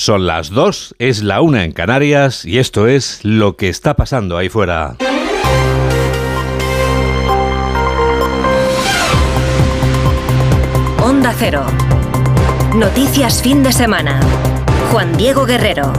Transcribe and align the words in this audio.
Son 0.00 0.26
las 0.26 0.48
dos, 0.48 0.94
es 0.98 1.22
la 1.22 1.42
una 1.42 1.62
en 1.62 1.72
Canarias 1.72 2.46
y 2.46 2.58
esto 2.58 2.86
es 2.86 3.20
lo 3.22 3.58
que 3.58 3.68
está 3.68 3.96
pasando 3.96 4.38
ahí 4.38 4.48
fuera. 4.48 4.96
Onda 11.04 11.34
Cero. 11.38 11.66
Noticias 12.74 13.42
fin 13.42 13.62
de 13.62 13.74
semana. 13.74 14.20
Juan 14.90 15.14
Diego 15.18 15.44
Guerrero. 15.44 15.92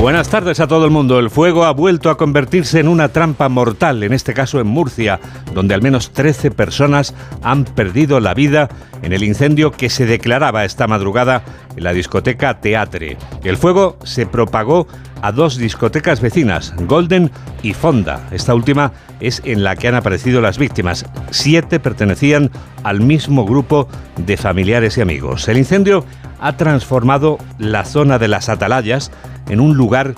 Buenas 0.00 0.28
tardes 0.28 0.60
a 0.60 0.66
todo 0.66 0.84
el 0.84 0.90
mundo. 0.90 1.18
El 1.18 1.30
fuego 1.30 1.64
ha 1.64 1.72
vuelto 1.72 2.10
a 2.10 2.18
convertirse 2.18 2.78
en 2.78 2.86
una 2.86 3.08
trampa 3.08 3.48
mortal, 3.48 4.02
en 4.02 4.12
este 4.12 4.34
caso 4.34 4.60
en 4.60 4.66
Murcia, 4.66 5.18
donde 5.54 5.74
al 5.74 5.82
menos 5.82 6.12
13 6.12 6.50
personas 6.50 7.14
han 7.42 7.64
perdido 7.64 8.20
la 8.20 8.34
vida 8.34 8.68
en 9.02 9.14
el 9.14 9.24
incendio 9.24 9.72
que 9.72 9.88
se 9.88 10.04
declaraba 10.04 10.64
esta 10.64 10.86
madrugada 10.86 11.42
en 11.76 11.82
la 11.82 11.94
discoteca 11.94 12.60
Teatre. 12.60 13.16
El 13.42 13.56
fuego 13.56 13.96
se 14.04 14.26
propagó 14.26 14.86
a 15.22 15.32
dos 15.32 15.56
discotecas 15.56 16.20
vecinas, 16.20 16.74
Golden 16.86 17.30
y 17.62 17.72
Fonda. 17.72 18.28
Esta 18.30 18.54
última 18.54 18.92
es 19.18 19.40
en 19.44 19.64
la 19.64 19.76
que 19.76 19.88
han 19.88 19.94
aparecido 19.94 20.40
las 20.42 20.58
víctimas. 20.58 21.06
Siete 21.30 21.80
pertenecían 21.80 22.50
al 22.84 23.00
mismo 23.00 23.46
grupo 23.46 23.88
de 24.18 24.36
familiares 24.36 24.98
y 24.98 25.00
amigos. 25.00 25.48
El 25.48 25.56
incendio 25.58 26.04
ha 26.40 26.56
transformado 26.56 27.38
la 27.58 27.84
zona 27.84 28.18
de 28.18 28.28
las 28.28 28.48
atalayas 28.48 29.10
en 29.48 29.60
un 29.60 29.76
lugar 29.76 30.14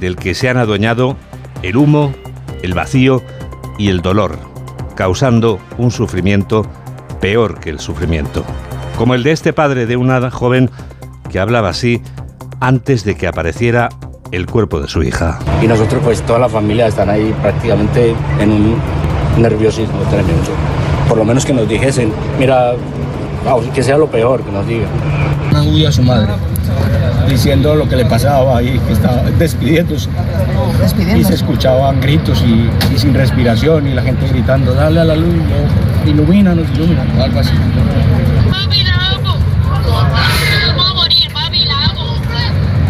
del 0.00 0.16
que 0.16 0.34
se 0.34 0.48
han 0.48 0.56
adueñado 0.56 1.16
el 1.62 1.76
humo, 1.76 2.12
el 2.62 2.74
vacío 2.74 3.22
y 3.78 3.88
el 3.88 4.00
dolor, 4.00 4.38
causando 4.94 5.58
un 5.78 5.90
sufrimiento 5.90 6.66
peor 7.20 7.60
que 7.60 7.70
el 7.70 7.80
sufrimiento, 7.80 8.44
como 8.96 9.14
el 9.14 9.22
de 9.22 9.32
este 9.32 9.52
padre 9.52 9.86
de 9.86 9.96
una 9.96 10.30
joven 10.30 10.70
que 11.30 11.40
hablaba 11.40 11.70
así 11.70 12.02
antes 12.60 13.04
de 13.04 13.16
que 13.16 13.26
apareciera 13.26 13.88
el 14.30 14.46
cuerpo 14.46 14.80
de 14.80 14.88
su 14.88 15.02
hija. 15.02 15.38
Y 15.62 15.66
nosotros, 15.66 16.02
pues 16.04 16.22
toda 16.22 16.38
la 16.38 16.48
familia 16.48 16.86
están 16.86 17.08
ahí 17.08 17.34
prácticamente 17.40 18.14
en 18.40 18.52
un 18.52 18.76
nerviosismo 19.38 20.00
tremendo. 20.10 20.50
Por 21.08 21.16
lo 21.16 21.24
menos 21.24 21.44
que 21.46 21.52
nos 21.52 21.68
dijesen, 21.68 22.12
mira, 22.38 22.72
que 23.74 23.82
sea 23.82 23.96
lo 23.96 24.06
peor, 24.08 24.42
que 24.42 24.52
nos 24.52 24.66
digan. 24.66 24.90
Una 25.68 25.88
a 25.88 25.92
su 25.92 26.02
madre 26.02 26.32
diciendo 27.28 27.74
lo 27.74 27.88
que 27.88 27.96
le 27.96 28.04
pasaba 28.04 28.62
y 28.62 28.78
que 28.78 28.92
estaba 28.92 29.22
despidiéndose. 29.38 30.08
Y 31.16 31.24
se 31.24 31.34
escuchaban 31.34 32.00
gritos 32.00 32.42
y, 32.42 32.98
sin 32.98 33.14
respiración 33.14 33.86
y 33.86 33.94
la 33.94 34.02
gente 34.02 34.26
gritando, 34.28 34.74
dale 34.74 35.00
a 35.00 35.04
la 35.04 35.16
luz, 35.16 35.34
no, 35.34 36.10
ilumínanos, 36.10 36.66
ilumínanos, 36.74 37.18
algo 37.18 37.40
así. 37.40 37.52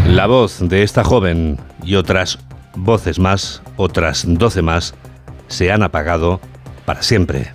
La 0.07 0.27
voz 0.27 0.59
de 0.61 0.83
esta 0.83 1.05
joven 1.05 1.59
y 1.85 1.97
otras 1.97 2.39
voces 2.75 3.19
más, 3.19 3.61
otras 3.77 4.25
doce 4.27 4.63
más, 4.63 4.95
se 5.49 5.71
han 5.71 5.83
apagado 5.83 6.41
para 6.87 7.03
siempre. 7.03 7.51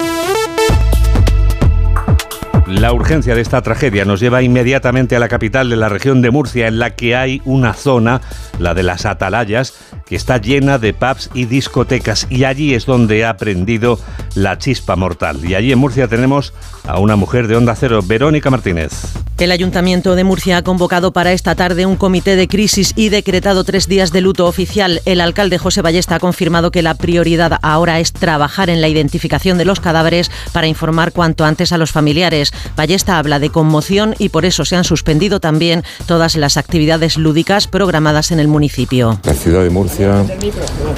La 2.73 2.91
urgencia 2.91 3.35
de 3.35 3.41
esta 3.41 3.61
tragedia 3.61 4.03
nos 4.03 4.19
lleva 4.19 4.41
inmediatamente 4.41 5.15
a 5.15 5.19
la 5.19 5.27
capital 5.27 5.69
de 5.69 5.75
la 5.75 5.89
región 5.89 6.23
de 6.23 6.31
Murcia, 6.31 6.67
en 6.67 6.79
la 6.79 6.95
que 6.95 7.15
hay 7.15 7.39
una 7.45 7.73
zona, 7.73 8.19
la 8.57 8.73
de 8.73 8.81
las 8.81 9.05
Atalayas, 9.05 9.92
que 10.05 10.15
está 10.15 10.37
llena 10.37 10.77
de 10.77 10.93
pubs 10.93 11.29
y 11.33 11.45
discotecas, 11.45 12.27
y 12.29 12.43
allí 12.43 12.73
es 12.73 12.85
donde 12.85 13.25
ha 13.25 13.37
prendido 13.37 13.99
la 14.35 14.57
chispa 14.57 14.95
mortal. 14.95 15.43
Y 15.43 15.55
allí 15.55 15.71
en 15.71 15.79
Murcia 15.79 16.07
tenemos 16.07 16.53
a 16.85 16.99
una 16.99 17.15
mujer 17.15 17.47
de 17.47 17.55
Onda 17.55 17.75
Cero, 17.75 18.01
Verónica 18.03 18.49
Martínez. 18.49 18.91
El 19.39 19.51
Ayuntamiento 19.51 20.15
de 20.15 20.23
Murcia 20.23 20.57
ha 20.57 20.61
convocado 20.61 21.11
para 21.11 21.33
esta 21.33 21.55
tarde 21.55 21.85
un 21.85 21.97
comité 21.97 22.35
de 22.35 22.47
crisis 22.47 22.93
y 22.95 23.09
decretado 23.09 23.63
tres 23.63 23.87
días 23.87 24.13
de 24.13 24.21
luto 24.21 24.45
oficial. 24.45 25.01
El 25.05 25.19
alcalde 25.19 25.57
José 25.57 25.81
Ballesta 25.81 26.15
ha 26.15 26.19
confirmado 26.19 26.71
que 26.71 26.81
la 26.81 26.93
prioridad 26.93 27.59
ahora 27.61 27.99
es 27.99 28.13
trabajar 28.13 28.69
en 28.69 28.79
la 28.79 28.87
identificación 28.87 29.57
de 29.57 29.65
los 29.65 29.79
cadáveres 29.79 30.31
para 30.53 30.67
informar 30.67 31.11
cuanto 31.11 31.43
antes 31.45 31.71
a 31.71 31.77
los 31.77 31.91
familiares. 31.91 32.53
Ballesta 32.77 33.17
habla 33.17 33.39
de 33.39 33.49
conmoción 33.49 34.15
y 34.17 34.29
por 34.29 34.45
eso 34.45 34.65
se 34.65 34.75
han 34.75 34.83
suspendido 34.83 35.39
también 35.39 35.83
todas 36.05 36.35
las 36.35 36.55
actividades 36.55 37.17
lúdicas 37.17 37.67
programadas 37.67 38.31
en 38.31 38.39
el 38.39 38.47
municipio. 38.47 39.19
La 39.23 39.33
ciudad 39.33 39.63
de 39.63 39.69
Murcia, 39.69 40.02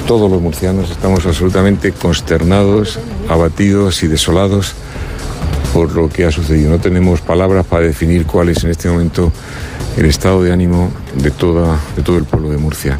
todos 0.06 0.30
los 0.30 0.40
murcianos 0.40 0.90
estamos 0.90 1.26
absolutamente 1.26 1.92
consternados, 1.92 2.98
abatidos 3.28 4.02
y 4.02 4.08
desolados 4.08 4.74
por 5.72 5.94
lo 5.94 6.08
que 6.08 6.24
ha 6.24 6.30
sucedido. 6.30 6.70
No 6.70 6.78
tenemos 6.78 7.20
palabras 7.20 7.66
para 7.66 7.86
definir 7.86 8.26
cuál 8.26 8.48
es 8.48 8.64
en 8.64 8.70
este 8.70 8.88
momento 8.88 9.32
el 9.96 10.06
estado 10.06 10.42
de 10.42 10.52
ánimo 10.52 10.90
de, 11.14 11.30
toda, 11.30 11.78
de 11.96 12.02
todo 12.02 12.18
el 12.18 12.24
pueblo 12.24 12.50
de 12.50 12.58
Murcia. 12.58 12.98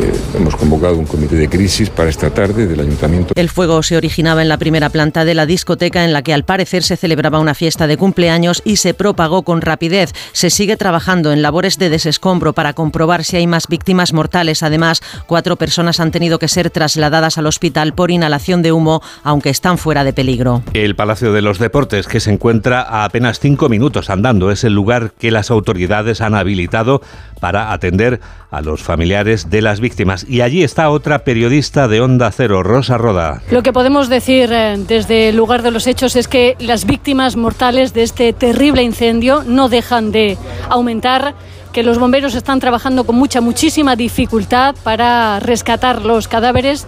Eh, 0.00 0.12
hemos 0.34 0.56
convocado 0.56 0.96
un 0.98 1.06
comité 1.06 1.36
de 1.36 1.48
crisis 1.48 1.88
para 1.88 2.10
esta 2.10 2.30
tarde 2.30 2.66
del 2.66 2.80
ayuntamiento. 2.80 3.32
El 3.36 3.48
fuego 3.48 3.80
se 3.84 3.96
originaba 3.96 4.42
en 4.42 4.48
la 4.48 4.58
primera 4.58 4.90
planta 4.90 5.24
de 5.24 5.34
la 5.34 5.46
discoteca 5.46 6.04
en 6.04 6.12
la 6.12 6.22
que 6.22 6.34
al 6.34 6.44
parecer 6.44 6.82
se 6.82 6.96
celebraba 6.96 7.38
una 7.38 7.54
fiesta 7.54 7.86
de 7.86 7.96
cumpleaños 7.96 8.60
y 8.64 8.76
se 8.76 8.92
propagó 8.92 9.44
con 9.44 9.60
rapidez. 9.60 10.12
Se 10.32 10.50
sigue 10.50 10.76
trabajando 10.76 11.30
en 11.30 11.42
labores 11.42 11.78
de 11.78 11.90
desescombro 11.90 12.54
para 12.54 12.72
comprobar 12.72 13.22
si 13.22 13.36
hay 13.36 13.46
más 13.46 13.68
víctimas 13.68 14.12
mortales. 14.12 14.64
Además, 14.64 15.00
cuatro 15.26 15.54
personas 15.54 16.00
han 16.00 16.10
tenido 16.10 16.40
que 16.40 16.48
ser 16.48 16.70
trasladadas 16.70 17.38
al 17.38 17.46
hospital 17.46 17.94
por 17.94 18.10
inhalación 18.10 18.62
de 18.62 18.72
humo, 18.72 19.00
aunque 19.22 19.50
están 19.50 19.78
fuera 19.78 20.02
de 20.02 20.12
peligro. 20.12 20.62
El 20.72 20.96
Palacio 20.96 21.32
de 21.32 21.42
los 21.42 21.60
Deportes, 21.60 22.08
que 22.08 22.18
se 22.18 22.32
encuentra 22.32 22.82
a 22.82 23.04
apenas 23.04 23.38
cinco 23.38 23.68
minutos 23.68 24.10
andando, 24.10 24.50
es 24.50 24.64
el 24.64 24.72
lugar 24.74 25.12
que 25.12 25.30
las 25.30 25.52
autoridades 25.52 26.20
han 26.20 26.34
habilitado 26.34 27.00
para 27.40 27.72
atender 27.72 28.20
a 28.56 28.60
los 28.60 28.82
familiares 28.82 29.50
de 29.50 29.62
las 29.62 29.80
víctimas. 29.80 30.24
Y 30.28 30.40
allí 30.40 30.62
está 30.62 30.90
otra 30.90 31.24
periodista 31.24 31.88
de 31.88 32.00
Onda 32.00 32.30
Cero, 32.30 32.62
Rosa 32.62 32.98
Roda. 32.98 33.42
Lo 33.50 33.62
que 33.62 33.72
podemos 33.72 34.08
decir 34.08 34.50
eh, 34.52 34.76
desde 34.86 35.30
el 35.30 35.36
lugar 35.36 35.62
de 35.62 35.70
los 35.70 35.86
hechos 35.86 36.16
es 36.16 36.28
que 36.28 36.56
las 36.60 36.84
víctimas 36.84 37.36
mortales 37.36 37.94
de 37.94 38.02
este 38.02 38.32
terrible 38.32 38.82
incendio 38.82 39.42
no 39.44 39.68
dejan 39.68 40.12
de 40.12 40.38
aumentar 40.68 41.34
que 41.74 41.82
los 41.82 41.98
bomberos 41.98 42.36
están 42.36 42.60
trabajando 42.60 43.04
con 43.04 43.16
mucha, 43.16 43.40
muchísima 43.40 43.96
dificultad 43.96 44.76
para 44.84 45.40
rescatar 45.40 46.02
los 46.02 46.28
cadáveres 46.28 46.86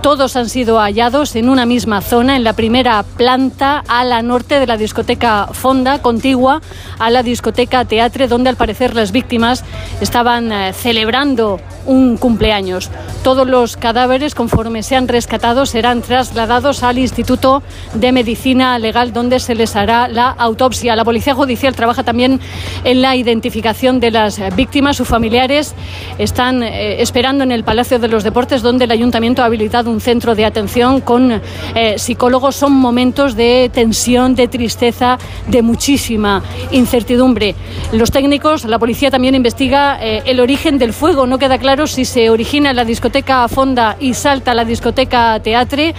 todos 0.00 0.36
han 0.36 0.48
sido 0.48 0.78
hallados 0.78 1.34
en 1.36 1.48
una 1.48 1.66
misma 1.66 2.00
zona, 2.00 2.36
en 2.36 2.44
la 2.44 2.52
primera 2.52 3.02
planta 3.02 3.82
a 3.88 4.04
la 4.04 4.22
norte 4.22 4.60
de 4.60 4.66
la 4.66 4.76
discoteca 4.76 5.48
Fonda, 5.52 6.00
contigua 6.00 6.60
a 6.98 7.10
la 7.10 7.22
discoteca 7.22 7.84
Teatre, 7.84 8.28
donde 8.28 8.50
al 8.50 8.56
parecer 8.56 8.94
las 8.94 9.12
víctimas 9.12 9.64
estaban 10.00 10.52
eh, 10.52 10.72
celebrando 10.72 11.60
un 11.86 12.16
cumpleaños. 12.16 12.90
Todos 13.22 13.48
los 13.48 13.76
cadáveres, 13.76 14.34
conforme 14.34 14.82
sean 14.82 15.08
rescatados, 15.08 15.70
serán 15.70 16.02
trasladados 16.02 16.82
al 16.82 16.98
Instituto 16.98 17.62
de 17.94 18.12
Medicina 18.12 18.78
Legal, 18.78 19.12
donde 19.12 19.40
se 19.40 19.54
les 19.54 19.74
hará 19.74 20.08
la 20.08 20.30
autopsia. 20.30 20.96
La 20.96 21.04
Policía 21.04 21.34
Judicial 21.34 21.74
trabaja 21.74 22.04
también 22.04 22.40
en 22.84 23.02
la 23.02 23.16
identificación 23.16 24.00
de 24.00 24.10
las 24.10 24.40
víctimas. 24.54 24.96
Sus 24.96 25.08
familiares 25.08 25.74
están 26.18 26.62
eh, 26.62 27.02
esperando 27.02 27.44
en 27.44 27.52
el 27.52 27.64
Palacio 27.64 27.98
de 27.98 28.08
los 28.08 28.22
Deportes, 28.22 28.62
donde 28.62 28.84
el 28.84 28.90
Ayuntamiento 28.90 29.42
ha 29.42 29.46
habilitado 29.46 29.87
un 29.88 30.00
centro 30.00 30.34
de 30.34 30.44
atención 30.44 31.00
con 31.00 31.40
eh, 31.74 31.98
psicólogos. 31.98 32.56
Son 32.56 32.72
momentos 32.72 33.34
de 33.34 33.70
tensión, 33.72 34.34
de 34.34 34.48
tristeza, 34.48 35.18
de 35.46 35.62
muchísima 35.62 36.42
incertidumbre. 36.70 37.54
Los 37.92 38.10
técnicos, 38.10 38.64
la 38.64 38.78
policía 38.78 39.10
también 39.10 39.34
investiga 39.34 39.98
eh, 40.00 40.22
el 40.26 40.40
origen 40.40 40.78
del 40.78 40.92
fuego. 40.92 41.26
No 41.26 41.38
queda 41.38 41.58
claro 41.58 41.86
si 41.86 42.04
se 42.04 42.30
origina 42.30 42.70
en 42.70 42.76
la 42.76 42.84
discoteca 42.84 43.46
Fonda 43.48 43.96
y 43.98 44.14
salta 44.14 44.52
a 44.52 44.54
la 44.54 44.64
discoteca 44.64 45.40
Teatre 45.40 45.94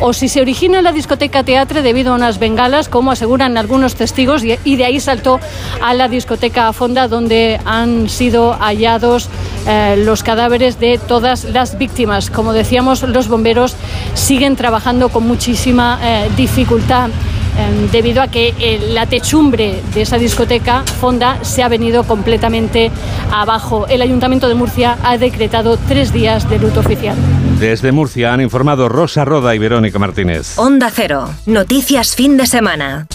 o 0.00 0.12
si 0.12 0.28
se 0.28 0.40
origina 0.40 0.78
en 0.78 0.84
la 0.84 0.92
discoteca 0.92 1.44
Teatre 1.44 1.82
debido 1.82 2.12
a 2.12 2.16
unas 2.16 2.38
bengalas, 2.38 2.88
como 2.88 3.10
aseguran 3.10 3.58
algunos 3.58 3.94
testigos, 3.94 4.42
y 4.44 4.76
de 4.76 4.84
ahí 4.84 5.00
saltó 5.00 5.40
a 5.82 5.94
la 5.94 6.08
discoteca 6.08 6.72
Fonda 6.72 7.08
donde 7.08 7.60
han 7.64 8.08
sido 8.08 8.54
hallados 8.54 9.28
eh, 9.66 9.96
los 10.04 10.22
cadáveres 10.22 10.78
de 10.78 10.98
todas 10.98 11.44
las 11.44 11.78
víctimas. 11.78 12.30
Como 12.30 12.52
decíamos, 12.52 13.02
los 13.02 13.28
bomberos 13.28 13.76
siguen 14.14 14.56
trabajando 14.56 15.08
con 15.08 15.26
muchísima 15.26 15.98
eh, 16.02 16.30
dificultad 16.36 17.10
eh, 17.10 17.88
debido 17.90 18.20
a 18.20 18.28
que 18.28 18.80
la 18.90 19.06
techumbre 19.06 19.82
de 19.94 20.02
esa 20.02 20.18
discoteca 20.18 20.82
Fonda 21.00 21.38
se 21.42 21.62
ha 21.62 21.68
venido 21.68 22.04
completamente 22.04 22.90
abajo. 23.32 23.86
El 23.88 24.02
Ayuntamiento 24.02 24.48
de 24.48 24.54
Murcia 24.54 24.98
ha 25.02 25.16
decretado 25.16 25.78
tres 25.88 26.12
días 26.12 26.48
de 26.50 26.58
luto 26.58 26.80
oficial. 26.80 27.16
Desde 27.58 27.92
Murcia 27.92 28.32
han 28.32 28.40
informado 28.40 28.88
Rosa 28.88 29.24
Roda 29.24 29.54
y 29.54 29.58
Verónica 29.58 29.98
Martínez. 29.98 30.58
Onda 30.58 30.90
Cero, 30.92 31.30
noticias 31.46 32.14
fin 32.14 32.36
de 32.36 32.46
semana. 32.46 33.06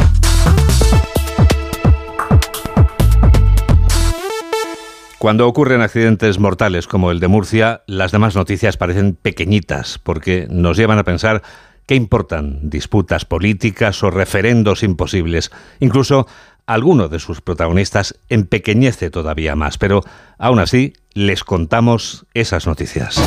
Cuando 5.19 5.49
ocurren 5.49 5.81
accidentes 5.81 6.39
mortales 6.39 6.87
como 6.87 7.11
el 7.11 7.19
de 7.19 7.27
Murcia, 7.27 7.81
las 7.87 8.13
demás 8.13 8.37
noticias 8.37 8.77
parecen 8.77 9.17
pequeñitas 9.21 9.99
porque 9.99 10.47
nos 10.49 10.77
llevan 10.77 10.97
a 10.97 11.03
pensar 11.03 11.43
qué 11.85 11.95
importan 11.95 12.69
disputas 12.69 13.25
políticas 13.25 14.01
o 14.01 14.11
referendos 14.11 14.81
imposibles. 14.81 15.51
Incluso 15.81 16.25
alguno 16.65 17.09
de 17.09 17.19
sus 17.19 17.41
protagonistas 17.41 18.17
empequeñece 18.29 19.09
todavía 19.09 19.57
más, 19.57 19.77
pero 19.77 20.05
aún 20.37 20.59
así 20.59 20.93
les 21.13 21.43
contamos 21.43 22.25
esas 22.33 22.65
noticias. 22.65 23.21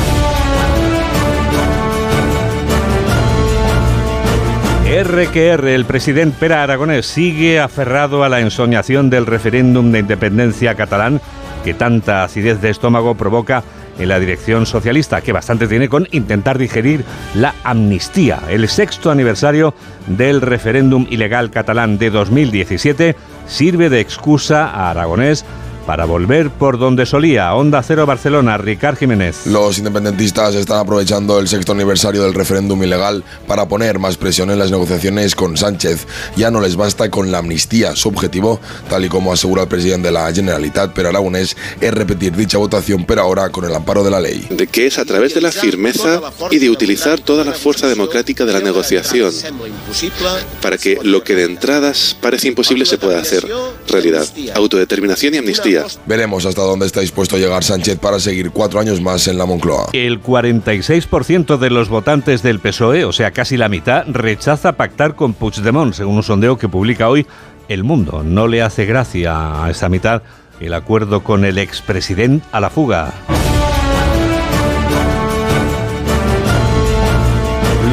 R 4.87 5.27
que 5.27 5.47
R, 5.49 5.75
el 5.75 5.85
presidente 5.85 6.37
Pera 6.39 6.63
Aragonés 6.63 7.05
sigue 7.05 7.59
aferrado 7.59 8.23
a 8.23 8.29
la 8.29 8.39
ensoñación 8.39 9.11
del 9.11 9.27
referéndum 9.27 9.91
de 9.91 9.99
independencia 9.99 10.73
catalán 10.73 11.21
que 11.63 11.73
tanta 11.73 12.23
acidez 12.23 12.61
de 12.61 12.69
estómago 12.69 13.15
provoca 13.15 13.63
en 13.99 14.09
la 14.09 14.19
dirección 14.19 14.65
socialista, 14.65 15.21
que 15.21 15.31
bastante 15.31 15.67
tiene 15.67 15.89
con 15.89 16.07
intentar 16.11 16.57
digerir 16.57 17.05
la 17.35 17.53
amnistía. 17.63 18.41
El 18.49 18.67
sexto 18.67 19.11
aniversario 19.11 19.73
del 20.07 20.41
referéndum 20.41 21.05
ilegal 21.09 21.51
catalán 21.51 21.97
de 21.97 22.09
2017 22.09 23.15
sirve 23.47 23.89
de 23.89 23.99
excusa 23.99 24.67
a 24.67 24.89
Aragonés 24.89 25.45
para 25.85 26.05
volver 26.05 26.49
por 26.49 26.79
donde 26.79 27.05
solía. 27.05 27.53
Onda 27.53 27.83
Cero 27.83 28.05
Barcelona, 28.05 28.57
Ricard 28.57 28.97
Jiménez. 28.97 29.45
Los 29.45 29.77
independentistas 29.77 30.55
están 30.55 30.79
aprovechando 30.79 31.39
el 31.39 31.47
sexto 31.47 31.73
aniversario 31.73 32.23
del 32.23 32.33
referéndum 32.33 32.81
ilegal 32.83 33.23
para 33.47 33.67
poner 33.67 33.99
más 33.99 34.17
presión 34.17 34.51
en 34.51 34.59
las 34.59 34.71
negociaciones 34.71 35.35
con 35.35 35.57
Sánchez. 35.57 36.07
Ya 36.35 36.51
no 36.51 36.61
les 36.61 36.75
basta 36.75 37.09
con 37.09 37.31
la 37.31 37.39
amnistía. 37.39 37.95
Su 37.95 38.09
objetivo, 38.09 38.59
tal 38.89 39.05
y 39.05 39.09
como 39.09 39.33
asegura 39.33 39.63
el 39.63 39.67
presidente 39.67 40.07
de 40.07 40.13
la 40.13 40.31
Generalitat, 40.31 40.93
Per 40.93 41.07
Aragonés, 41.07 41.57
es 41.81 41.93
repetir 41.93 42.35
dicha 42.35 42.57
votación, 42.57 43.05
pero 43.05 43.21
ahora 43.21 43.49
con 43.49 43.65
el 43.65 43.75
amparo 43.75 44.03
de 44.03 44.11
la 44.11 44.19
ley. 44.19 44.47
De 44.49 44.67
que 44.67 44.87
es 44.87 44.97
a 44.97 45.05
través 45.05 45.33
de 45.33 45.41
la 45.41 45.51
firmeza 45.51 46.21
y 46.51 46.59
de 46.59 46.69
utilizar 46.69 47.19
toda 47.19 47.43
la 47.43 47.53
fuerza 47.53 47.87
democrática 47.87 48.45
de 48.45 48.53
la 48.53 48.59
negociación 48.59 49.33
para 50.61 50.77
que 50.77 50.99
lo 51.03 51.23
que 51.23 51.35
de 51.35 51.43
entradas 51.43 52.15
parece 52.19 52.47
imposible 52.47 52.85
se 52.85 52.97
pueda 52.97 53.19
hacer 53.19 53.45
realidad. 53.87 54.25
Autodeterminación 54.55 55.33
y 55.33 55.37
amnistía 55.37 55.72
Veremos 56.05 56.45
hasta 56.45 56.61
dónde 56.61 56.85
está 56.85 57.01
dispuesto 57.01 57.35
a 57.35 57.39
llegar 57.39 57.63
Sánchez 57.63 57.97
para 57.99 58.19
seguir 58.19 58.51
cuatro 58.51 58.79
años 58.79 59.01
más 59.01 59.27
en 59.27 59.37
la 59.37 59.45
Moncloa. 59.45 59.89
El 59.93 60.21
46% 60.21 61.57
de 61.57 61.69
los 61.69 61.89
votantes 61.89 62.43
del 62.43 62.59
PSOE, 62.59 63.05
o 63.05 63.11
sea, 63.11 63.31
casi 63.31 63.57
la 63.57 63.69
mitad, 63.69 64.05
rechaza 64.07 64.73
pactar 64.73 65.15
con 65.15 65.33
Puigdemont, 65.33 65.93
según 65.93 66.17
un 66.17 66.23
sondeo 66.23 66.57
que 66.57 66.69
publica 66.69 67.09
hoy 67.09 67.25
El 67.67 67.83
Mundo. 67.83 68.23
No 68.23 68.47
le 68.47 68.61
hace 68.61 68.85
gracia 68.85 69.63
a 69.63 69.69
esa 69.69 69.89
mitad 69.89 70.21
el 70.59 70.73
acuerdo 70.73 71.23
con 71.23 71.45
el 71.45 71.57
expresidente 71.57 72.45
a 72.51 72.59
la 72.59 72.69
fuga. 72.69 73.13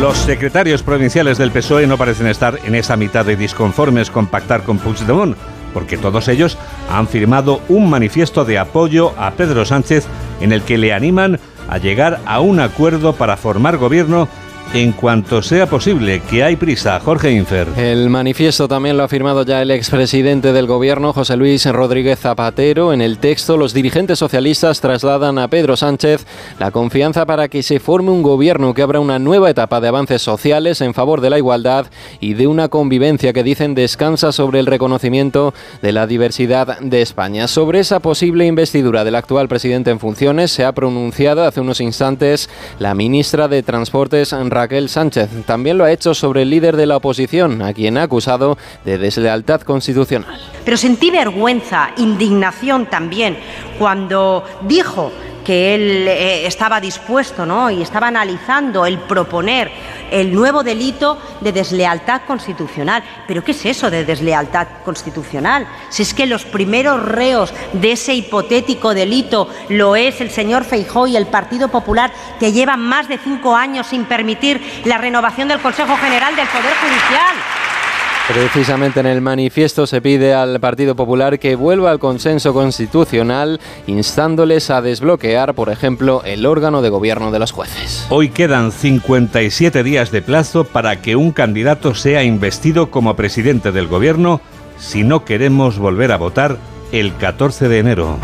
Los 0.01 0.17
secretarios 0.17 0.83
provinciales 0.83 1.37
del 1.37 1.51
PSOE 1.51 1.87
no 1.87 1.99
parecen 1.99 2.27
estar 2.27 2.59
en 2.65 2.75
esa 2.75 2.97
mitad 2.97 3.25
de 3.25 3.37
disconformes 3.37 4.11
con 4.11 4.29
pactar 4.29 4.63
con 4.63 4.79
Puigdemont 4.79 5.37
porque 5.73 5.97
todos 5.97 6.29
ellos 6.29 6.59
han 6.91 7.09
firmado 7.09 7.61
un 7.69 7.89
manifiesto 7.91 8.45
de 8.45 8.59
apoyo 8.59 9.13
a 9.19 9.33
Pedro 9.33 9.65
Sánchez 9.65 10.07
en 10.41 10.53
el 10.53 10.63
que 10.63 10.79
le 10.79 10.93
animan 10.93 11.39
a 11.69 11.79
llegar 11.79 12.21
a 12.27 12.41
un 12.41 12.61
acuerdo 12.61 13.15
para 13.15 13.37
formar 13.37 13.77
gobierno 13.77 14.29
en 14.73 14.93
cuanto 14.93 15.43
sea 15.43 15.67
posible, 15.67 16.23
que 16.31 16.45
hay 16.45 16.55
prisa. 16.55 17.01
Jorge 17.01 17.33
Infer. 17.33 17.67
El 17.77 18.09
manifiesto 18.09 18.69
también 18.69 18.97
lo 18.97 19.03
ha 19.03 19.09
firmado 19.09 19.45
ya 19.45 19.63
el 19.63 19.73
expresidente 19.73 20.53
del 20.53 20.67
gobierno, 20.67 21.13
José 21.13 21.37
Luis 21.37 21.67
Rodríguez 21.67 22.21
Zapatero. 22.21 22.93
En 22.93 23.01
el 23.01 23.19
texto, 23.19 23.57
los 23.57 23.75
dirigentes 23.75 24.21
socialistas 24.21 24.81
trasladan 24.81 25.39
a 25.39 25.49
Pedro 25.49 25.77
Sánchez 25.77 26.25
la 26.61 26.71
confianza 26.71 27.27
para 27.27 27.49
que 27.49 27.65
se 27.65 27.81
forme 27.81 28.11
un 28.13 28.23
gobierno 28.23 28.73
que 28.73 28.83
abra 28.83 29.01
una 29.01 29.19
nueva 29.19 29.51
etapa 29.51 29.81
de 29.81 29.89
avances 29.89 30.23
sociales 30.23 30.81
en 30.81 30.95
favor 30.95 31.21
de 31.21 31.31
la 31.31 31.39
igualdad 31.39 31.87
y 32.21 32.35
de 32.35 32.47
una 32.47 32.69
convivencia 32.69 33.33
que 33.33 33.43
dicen 33.43 33.75
descansa 33.75 34.31
sobre 34.31 34.61
el 34.61 34.67
reconocimiento 34.67 35.53
de 35.83 35.93
la 35.93 36.07
diversidad 36.07 36.79
de 36.79 37.03
España. 37.03 37.49
Sobre 37.49 37.81
esa 37.81 37.99
posible 37.99 38.47
investidura 38.47 39.03
del 39.03 39.17
actual 39.17 39.49
presidente 39.49 39.91
en 39.91 39.99
funciones 39.99 40.53
se 40.53 40.65
ha 40.65 40.73
pronunciado 40.73 41.45
hace 41.45 41.61
unos 41.61 41.81
instantes 41.81 42.49
la 42.79 42.95
ministra 42.95 43.49
de 43.49 43.65
Transportes, 43.65 44.33
Raquel 44.51 44.89
Sánchez. 44.89 45.31
También 45.47 45.79
lo 45.79 45.85
ha 45.85 45.93
hecho 45.93 46.15
sobre 46.15 46.43
el 46.43 46.51
líder 46.51 46.77
de 46.77 46.87
la 46.87 46.97
oposición, 46.97 47.63
a 47.63 47.73
quien 47.73 47.97
ha 47.97 48.03
acusado 48.03 48.59
de 48.85 48.99
deslealtad 48.99 49.63
constitucional. 49.63 50.39
Pero 50.65 50.77
sentí 50.77 51.11
vergüenza, 51.11 51.91
indignación 51.97 52.87
también, 52.87 53.37
cuando 53.79 54.45
dijo 54.63 55.13
que 55.45 55.75
él 55.75 56.09
eh, 56.09 56.47
estaba 56.47 56.81
dispuesto 56.81 57.47
¿no? 57.47 57.71
y 57.71 57.83
estaba 57.83 58.09
analizando 58.09 58.87
el 58.87 58.99
proponer 58.99 59.71
el 60.11 60.35
nuevo 60.35 60.63
delito 60.63 61.19
de 61.41 61.53
deslealtad 61.53 62.23
constitucional. 62.27 63.03
¿Pero 63.27 63.45
qué 63.45 63.53
es 63.53 63.65
eso 63.65 63.91
de 63.91 64.05
deslealtad 64.05 64.67
constitucional? 64.85 65.67
Si 65.89 66.03
es 66.03 66.15
que 66.15 66.27
los 66.27 66.45
primeros 66.45 67.03
reos 67.03 67.53
de 67.73 67.93
ese 67.93 68.15
hipotético 68.15 68.95
delito 68.95 69.49
lo 69.69 69.97
es 69.97 70.21
el 70.21 70.31
señor 70.31 70.65
Feijó 70.65 71.07
y 71.07 71.17
el 71.17 71.27
Partido 71.27 71.69
Popular, 71.69 72.13
que 72.39 72.53
llevan 72.53 72.81
más 72.81 73.09
de 73.09 73.19
cinco 73.19 73.55
años 73.55 73.87
sin 73.87 74.05
permitir 74.05 74.83
la 74.85 74.99
renovación 74.99 75.49
del 75.49 75.61
Consejo 75.61 75.97
General 75.97 76.35
del 76.35 76.49
Poder 76.49 76.75
Judicial. 76.81 77.60
Precisamente 78.33 79.01
en 79.01 79.07
el 79.07 79.21
manifiesto 79.21 79.89
se 79.89 80.01
pide 80.01 80.35
al 80.35 80.61
Partido 80.61 80.95
Popular 80.95 81.41
que 81.41 81.57
vuelva 81.57 81.91
al 81.91 81.99
consenso 81.99 82.53
constitucional, 82.53 83.59
instándoles 83.89 84.71
a 84.71 84.81
desbloquear, 84.81 85.55
por 85.55 85.69
ejemplo, 85.69 86.23
el 86.25 86.47
órgano 86.47 86.81
de 86.81 86.91
gobierno 86.91 87.33
de 87.33 87.41
los 87.41 87.51
jueces. 87.51 88.07
Hoy 88.09 88.29
quedan 88.29 88.71
57 88.71 89.83
días 89.83 90.13
de 90.13 90.23
plazo 90.23 90.63
para 90.63 91.03
que 91.03 91.17
un 91.17 91.33
candidato 91.33 91.97
sea 91.97 92.23
investido 92.23 92.93
como 92.93 93.17
presidente 93.17 93.73
del 93.73 93.89
gobierno 93.89 94.41
si 94.79 95.03
no 95.03 95.25
queremos 95.25 95.81
volver 95.81 96.13
a 96.13 96.17
votar 96.17 96.57
el 96.93 97.17
14 97.17 97.69
de 97.69 97.79
enero. 97.81 98.17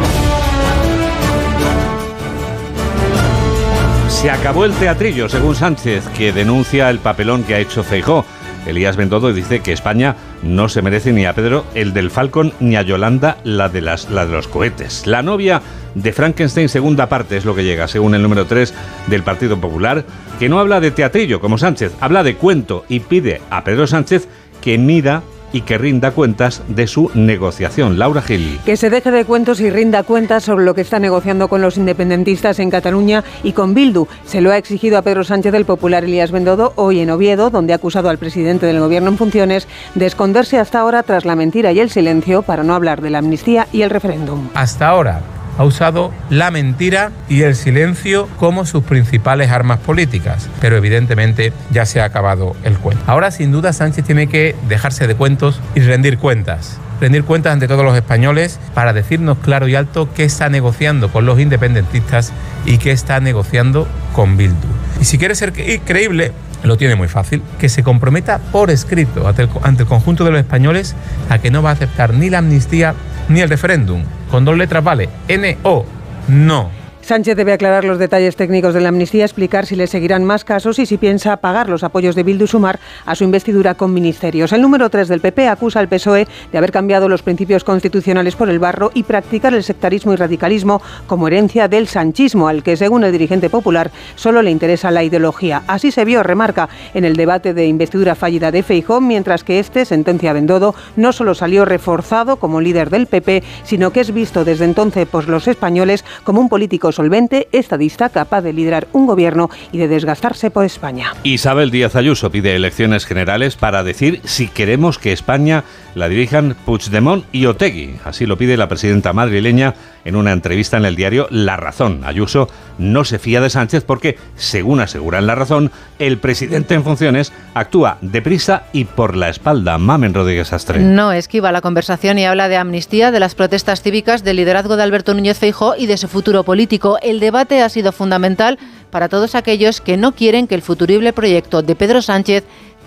Se 4.08 4.30
acabó 4.30 4.64
el 4.64 4.72
teatrillo, 4.72 5.28
según 5.28 5.56
Sánchez, 5.56 6.06
que 6.16 6.32
denuncia 6.32 6.90
el 6.90 7.00
papelón 7.00 7.42
que 7.42 7.54
ha 7.54 7.58
hecho 7.58 7.82
Feijó. 7.82 8.24
Elías 8.66 8.96
Bendodo 8.96 9.32
dice 9.32 9.60
que 9.60 9.72
España 9.72 10.16
no 10.42 10.68
se 10.68 10.82
merece 10.82 11.12
ni 11.12 11.26
a 11.26 11.34
Pedro 11.34 11.64
el 11.74 11.92
del 11.92 12.10
Falcon 12.10 12.52
ni 12.60 12.76
a 12.76 12.82
Yolanda 12.82 13.38
la 13.44 13.68
de, 13.68 13.80
la 13.80 13.96
de 13.96 14.32
los 14.32 14.48
cohetes. 14.48 15.06
La 15.06 15.22
novia 15.22 15.62
de 15.94 16.12
Frankenstein, 16.12 16.68
segunda 16.68 17.08
parte, 17.08 17.36
es 17.36 17.44
lo 17.44 17.54
que 17.54 17.64
llega, 17.64 17.88
según 17.88 18.14
el 18.14 18.22
número 18.22 18.46
3 18.46 18.74
del 19.06 19.22
Partido 19.22 19.58
Popular, 19.58 20.04
que 20.38 20.48
no 20.48 20.58
habla 20.58 20.80
de 20.80 20.90
teatrillo 20.90 21.40
como 21.40 21.58
Sánchez, 21.58 21.92
habla 22.00 22.22
de 22.22 22.36
cuento 22.36 22.84
y 22.88 23.00
pide 23.00 23.40
a 23.50 23.64
Pedro 23.64 23.86
Sánchez 23.86 24.28
que 24.60 24.78
mida 24.78 25.22
y 25.56 25.62
que 25.62 25.78
rinda 25.78 26.10
cuentas 26.10 26.62
de 26.68 26.86
su 26.86 27.10
negociación. 27.14 27.98
Laura 27.98 28.20
Gil. 28.20 28.60
Que 28.66 28.76
se 28.76 28.90
deje 28.90 29.10
de 29.10 29.24
cuentos 29.24 29.58
y 29.60 29.70
rinda 29.70 30.02
cuentas 30.02 30.44
sobre 30.44 30.66
lo 30.66 30.74
que 30.74 30.82
está 30.82 30.98
negociando 30.98 31.48
con 31.48 31.62
los 31.62 31.78
independentistas 31.78 32.58
en 32.58 32.70
Cataluña 32.70 33.24
y 33.42 33.52
con 33.52 33.72
Bildu. 33.72 34.06
Se 34.26 34.42
lo 34.42 34.52
ha 34.52 34.58
exigido 34.58 34.98
a 34.98 35.02
Pedro 35.02 35.24
Sánchez 35.24 35.52
del 35.52 35.64
popular 35.64 36.04
Elías 36.04 36.30
Bendodo 36.30 36.74
hoy 36.76 37.00
en 37.00 37.08
Oviedo, 37.08 37.48
donde 37.48 37.72
ha 37.72 37.76
acusado 37.76 38.10
al 38.10 38.18
presidente 38.18 38.66
del 38.66 38.80
gobierno 38.80 39.08
en 39.08 39.16
funciones 39.16 39.66
de 39.94 40.04
esconderse 40.04 40.58
hasta 40.58 40.80
ahora 40.80 41.02
tras 41.02 41.24
la 41.24 41.36
mentira 41.36 41.72
y 41.72 41.80
el 41.80 41.88
silencio 41.88 42.42
para 42.42 42.62
no 42.62 42.74
hablar 42.74 43.00
de 43.00 43.08
la 43.08 43.18
amnistía 43.18 43.66
y 43.72 43.80
el 43.80 43.88
referéndum. 43.88 44.50
Hasta 44.52 44.88
ahora 44.88 45.22
ha 45.58 45.64
usado 45.64 46.12
la 46.30 46.50
mentira 46.50 47.12
y 47.28 47.42
el 47.42 47.54
silencio 47.54 48.28
como 48.38 48.66
sus 48.66 48.84
principales 48.84 49.50
armas 49.50 49.78
políticas, 49.80 50.48
pero 50.60 50.76
evidentemente 50.76 51.52
ya 51.70 51.86
se 51.86 52.00
ha 52.00 52.04
acabado 52.04 52.54
el 52.64 52.78
cuento. 52.78 53.02
Ahora 53.06 53.30
sin 53.30 53.52
duda 53.52 53.72
Sánchez 53.72 54.04
tiene 54.04 54.26
que 54.26 54.54
dejarse 54.68 55.06
de 55.06 55.14
cuentos 55.14 55.60
y 55.74 55.80
rendir 55.80 56.18
cuentas 56.18 56.78
rendir 57.00 57.24
cuentas 57.24 57.52
ante 57.52 57.68
todos 57.68 57.84
los 57.84 57.94
españoles 57.94 58.58
para 58.74 58.92
decirnos 58.92 59.38
claro 59.38 59.68
y 59.68 59.74
alto 59.74 60.08
qué 60.14 60.24
está 60.24 60.48
negociando 60.48 61.10
con 61.10 61.26
los 61.26 61.38
independentistas 61.38 62.32
y 62.64 62.78
qué 62.78 62.92
está 62.92 63.20
negociando 63.20 63.86
con 64.14 64.36
Bildu. 64.36 64.54
Y 65.00 65.04
si 65.04 65.18
quiere 65.18 65.34
ser 65.34 65.52
creíble, 65.52 66.32
lo 66.62 66.76
tiene 66.76 66.94
muy 66.94 67.08
fácil, 67.08 67.42
que 67.58 67.68
se 67.68 67.82
comprometa 67.82 68.38
por 68.38 68.70
escrito 68.70 69.28
ante 69.28 69.42
el, 69.42 69.88
conjunto 69.88 70.24
de 70.24 70.30
los 70.30 70.40
españoles 70.40 70.94
a 71.28 71.38
que 71.38 71.50
no 71.50 71.62
va 71.62 71.70
a 71.70 71.72
aceptar 71.74 72.14
ni 72.14 72.30
la 72.30 72.38
amnistía 72.38 72.94
ni 73.28 73.40
el 73.40 73.48
referéndum. 73.48 74.04
Con 74.30 74.44
dos 74.44 74.56
letras 74.56 74.82
vale, 74.82 75.08
N-O, 75.28 75.84
no. 76.28 76.85
Sánchez 77.06 77.36
debe 77.36 77.52
aclarar 77.52 77.84
los 77.84 78.00
detalles 78.00 78.34
técnicos 78.34 78.74
de 78.74 78.80
la 78.80 78.88
amnistía, 78.88 79.24
explicar 79.24 79.64
si 79.64 79.76
le 79.76 79.86
seguirán 79.86 80.24
más 80.24 80.42
casos 80.42 80.80
y 80.80 80.86
si 80.86 80.96
piensa 80.96 81.36
pagar 81.36 81.68
los 81.68 81.84
apoyos 81.84 82.16
de 82.16 82.24
Bildu 82.24 82.48
Sumar 82.48 82.80
a 83.04 83.14
su 83.14 83.22
investidura 83.22 83.76
con 83.76 83.94
ministerios. 83.94 84.52
El 84.52 84.60
número 84.60 84.90
3 84.90 85.06
del 85.06 85.20
PP 85.20 85.46
acusa 85.46 85.78
al 85.78 85.86
PSOE 85.86 86.26
de 86.50 86.58
haber 86.58 86.72
cambiado 86.72 87.08
los 87.08 87.22
principios 87.22 87.62
constitucionales 87.62 88.34
por 88.34 88.50
el 88.50 88.58
barro 88.58 88.90
y 88.92 89.04
practicar 89.04 89.54
el 89.54 89.62
sectarismo 89.62 90.14
y 90.14 90.16
radicalismo 90.16 90.82
como 91.06 91.28
herencia 91.28 91.68
del 91.68 91.86
sanchismo, 91.86 92.48
al 92.48 92.64
que, 92.64 92.76
según 92.76 93.04
el 93.04 93.12
dirigente 93.12 93.50
popular, 93.50 93.92
solo 94.16 94.42
le 94.42 94.50
interesa 94.50 94.90
la 94.90 95.04
ideología. 95.04 95.62
Así 95.68 95.92
se 95.92 96.04
vio, 96.04 96.24
remarca, 96.24 96.68
en 96.92 97.04
el 97.04 97.14
debate 97.14 97.54
de 97.54 97.68
investidura 97.68 98.16
fallida 98.16 98.50
de 98.50 98.64
Feijóo, 98.64 99.00
mientras 99.00 99.44
que 99.44 99.60
este, 99.60 99.84
sentencia 99.84 100.32
Bendodo, 100.32 100.74
no 100.96 101.12
solo 101.12 101.36
salió 101.36 101.64
reforzado 101.64 102.34
como 102.38 102.60
líder 102.60 102.90
del 102.90 103.06
PP, 103.06 103.44
sino 103.62 103.92
que 103.92 104.00
es 104.00 104.12
visto 104.12 104.44
desde 104.44 104.64
entonces 104.64 105.06
por 105.06 105.28
los 105.28 105.46
españoles 105.46 106.04
como 106.24 106.40
un 106.40 106.48
político 106.48 106.90
solvente, 106.96 107.46
estadista, 107.52 108.08
capaz 108.08 108.40
de 108.40 108.52
liderar 108.52 108.88
un 108.92 109.06
gobierno 109.06 109.50
y 109.70 109.78
de 109.78 109.86
desgastarse 109.86 110.50
por 110.50 110.64
España. 110.64 111.12
Isabel 111.22 111.70
Díaz 111.70 111.94
Ayuso 111.94 112.30
pide 112.30 112.56
elecciones 112.56 113.04
generales 113.04 113.54
para 113.54 113.84
decir 113.84 114.20
si 114.24 114.48
queremos 114.48 114.98
que 114.98 115.12
España 115.12 115.62
la 115.96 116.10
dirijan 116.10 116.54
Puigdemont 116.66 117.24
y 117.32 117.46
Otegui. 117.46 117.96
Así 118.04 118.26
lo 118.26 118.36
pide 118.36 118.58
la 118.58 118.68
presidenta 118.68 119.14
madrileña 119.14 119.74
en 120.04 120.14
una 120.14 120.32
entrevista 120.32 120.76
en 120.76 120.84
el 120.84 120.94
diario 120.94 121.26
La 121.30 121.56
Razón. 121.56 122.02
Ayuso 122.04 122.50
no 122.76 123.06
se 123.06 123.18
fía 123.18 123.40
de 123.40 123.48
Sánchez 123.48 123.82
porque, 123.82 124.18
según 124.36 124.80
asegura 124.80 125.18
en 125.18 125.26
La 125.26 125.34
Razón, 125.34 125.72
el 125.98 126.18
presidente 126.18 126.74
en 126.74 126.84
funciones 126.84 127.32
actúa 127.54 127.96
deprisa 128.02 128.64
y 128.74 128.84
por 128.84 129.16
la 129.16 129.30
espalda. 129.30 129.78
Mamen 129.78 130.12
Rodríguez 130.12 130.52
Astre. 130.52 130.80
No 130.80 131.12
esquiva 131.12 131.50
la 131.50 131.62
conversación 131.62 132.18
y 132.18 132.26
habla 132.26 132.50
de 132.50 132.58
amnistía, 132.58 133.10
de 133.10 133.18
las 133.18 133.34
protestas 133.34 133.80
cívicas, 133.80 134.22
del 134.22 134.36
liderazgo 134.36 134.76
de 134.76 134.82
Alberto 134.82 135.14
Núñez 135.14 135.38
Feijó 135.38 135.76
y 135.76 135.86
de 135.86 135.96
su 135.96 136.08
futuro 136.08 136.42
político. 136.44 136.98
El 137.00 137.20
debate 137.20 137.62
ha 137.62 137.70
sido 137.70 137.92
fundamental 137.92 138.58
para 138.90 139.08
todos 139.08 139.34
aquellos 139.34 139.80
que 139.80 139.96
no 139.96 140.12
quieren 140.12 140.46
que 140.46 140.54
el 140.54 140.62
futurible 140.62 141.14
proyecto 141.14 141.62
de 141.62 141.74
Pedro 141.74 142.02
Sánchez 142.02 142.44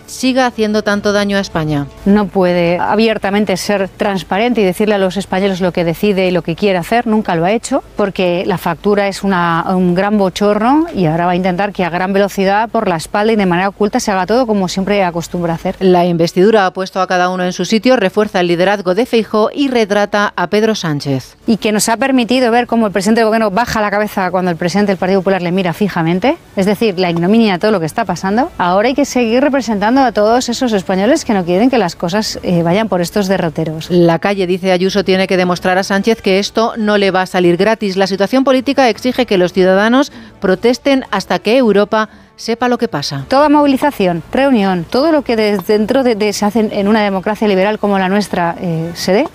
siga 0.09 0.45
haciendo 0.45 0.83
tanto 0.83 1.13
daño 1.13 1.37
a 1.37 1.39
España. 1.39 1.87
No 2.05 2.27
puede 2.27 2.77
abiertamente 2.79 3.55
ser 3.57 3.89
transparente 3.89 4.61
y 4.61 4.63
decirle 4.63 4.95
a 4.95 4.97
los 4.97 5.17
españoles 5.17 5.61
lo 5.61 5.71
que 5.71 5.83
decide 5.83 6.27
y 6.27 6.31
lo 6.31 6.41
que 6.41 6.55
quiere 6.55 6.77
hacer, 6.77 7.07
nunca 7.07 7.35
lo 7.35 7.45
ha 7.45 7.51
hecho, 7.51 7.83
porque 7.95 8.43
la 8.45 8.57
factura 8.57 9.07
es 9.07 9.23
una, 9.23 9.65
un 9.69 9.95
gran 9.95 10.17
bochorno 10.17 10.87
y 10.93 11.05
ahora 11.05 11.25
va 11.25 11.31
a 11.33 11.35
intentar 11.35 11.71
que 11.71 11.85
a 11.85 11.89
gran 11.89 12.13
velocidad, 12.13 12.69
por 12.69 12.87
la 12.87 12.95
espalda 12.95 13.33
y 13.33 13.35
de 13.35 13.45
manera 13.45 13.69
oculta, 13.69 13.99
se 13.99 14.11
haga 14.11 14.25
todo 14.25 14.47
como 14.47 14.67
siempre 14.67 15.03
acostumbra 15.03 15.53
hacer. 15.53 15.75
La 15.79 16.05
investidura 16.05 16.65
ha 16.65 16.73
puesto 16.73 17.01
a 17.01 17.07
cada 17.07 17.29
uno 17.29 17.43
en 17.43 17.53
su 17.53 17.65
sitio, 17.65 17.95
refuerza 17.95 18.39
el 18.39 18.47
liderazgo 18.47 18.95
de 18.95 19.05
Feijó 19.05 19.49
y 19.53 19.67
retrata 19.67 20.33
a 20.35 20.47
Pedro 20.47 20.75
Sánchez. 20.75 21.37
Y 21.47 21.57
que 21.57 21.71
nos 21.71 21.89
ha 21.89 21.97
permitido 21.97 22.51
ver 22.51 22.67
cómo 22.67 22.87
el 22.87 22.93
presidente 22.93 23.21
del 23.21 23.27
gobierno 23.27 23.51
baja 23.51 23.81
la 23.81 23.91
cabeza 23.91 24.31
cuando 24.31 24.51
el 24.51 24.57
presidente 24.57 24.91
del 24.91 24.97
Partido 24.97 25.21
Popular 25.21 25.41
le 25.41 25.51
mira 25.51 25.73
fijamente, 25.73 26.37
es 26.55 26.65
decir, 26.65 26.99
la 26.99 27.09
ignominia 27.09 27.53
de 27.53 27.59
todo 27.59 27.71
lo 27.71 27.79
que 27.79 27.85
está 27.85 28.05
pasando. 28.05 28.51
Ahora 28.57 28.87
hay 28.87 28.93
que 28.93 29.05
seguir 29.05 29.41
representando 29.41 29.98
a 30.05 30.11
todos 30.11 30.49
esos 30.49 30.73
españoles 30.73 31.25
que 31.25 31.33
no 31.33 31.45
quieren 31.45 31.69
que 31.69 31.77
las 31.77 31.95
cosas 31.95 32.39
eh, 32.43 32.63
vayan 32.63 32.89
por 32.89 33.01
estos 33.01 33.27
derroteros. 33.27 33.89
La 33.89 34.19
calle, 34.19 34.47
dice 34.47 34.71
Ayuso, 34.71 35.03
tiene 35.03 35.27
que 35.27 35.37
demostrar 35.37 35.77
a 35.77 35.83
Sánchez 35.83 36.21
que 36.21 36.39
esto 36.39 36.73
no 36.77 36.97
le 36.97 37.11
va 37.11 37.23
a 37.23 37.25
salir 37.25 37.57
gratis. 37.57 37.97
La 37.97 38.07
situación 38.07 38.43
política 38.43 38.89
exige 38.89 39.25
que 39.25 39.37
los 39.37 39.53
ciudadanos 39.53 40.11
protesten 40.39 41.05
hasta 41.11 41.39
que 41.39 41.57
Europa 41.57 42.09
sepa 42.35 42.69
lo 42.69 42.77
que 42.77 42.87
pasa. 42.87 43.25
Toda 43.27 43.49
movilización, 43.49 44.23
reunión, 44.31 44.85
todo 44.89 45.11
lo 45.11 45.23
que 45.23 45.35
dentro 45.35 46.03
de, 46.03 46.33
se 46.33 46.45
hace 46.45 46.69
en 46.71 46.87
una 46.87 47.03
democracia 47.03 47.47
liberal 47.47 47.79
como 47.79 47.99
la 47.99 48.09
nuestra 48.09 48.55
eh, 48.59 48.91
se 48.95 49.11
dé, 49.11 49.27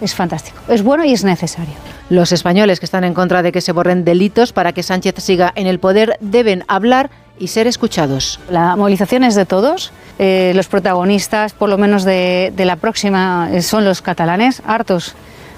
es 0.00 0.14
fantástico. 0.14 0.58
Es 0.68 0.82
bueno 0.82 1.04
y 1.04 1.12
es 1.12 1.24
necesario. 1.24 1.74
Los 2.10 2.32
españoles 2.32 2.80
que 2.80 2.86
están 2.86 3.04
en 3.04 3.14
contra 3.14 3.42
de 3.42 3.52
que 3.52 3.60
se 3.60 3.72
borren 3.72 4.04
delitos 4.04 4.52
para 4.52 4.72
que 4.72 4.82
Sánchez 4.82 5.14
siga 5.18 5.52
en 5.54 5.66
el 5.66 5.78
poder 5.78 6.16
deben 6.20 6.64
hablar 6.68 7.10
y 7.40 7.48
ser 7.48 7.66
escuchados. 7.66 8.38
La 8.48 8.76
movilización 8.76 9.24
es 9.24 9.34
de 9.34 9.46
todos. 9.46 9.92
Eh, 10.18 10.52
los 10.54 10.68
protagonistas, 10.68 11.54
por 11.54 11.68
lo 11.68 11.78
menos 11.78 12.04
de, 12.04 12.52
la 12.56 12.76
próxima, 12.76 13.48
eh, 13.50 13.62
son 13.62 13.84
los 13.84 14.02
catalanes, 14.02 14.62
hartos 14.66 15.14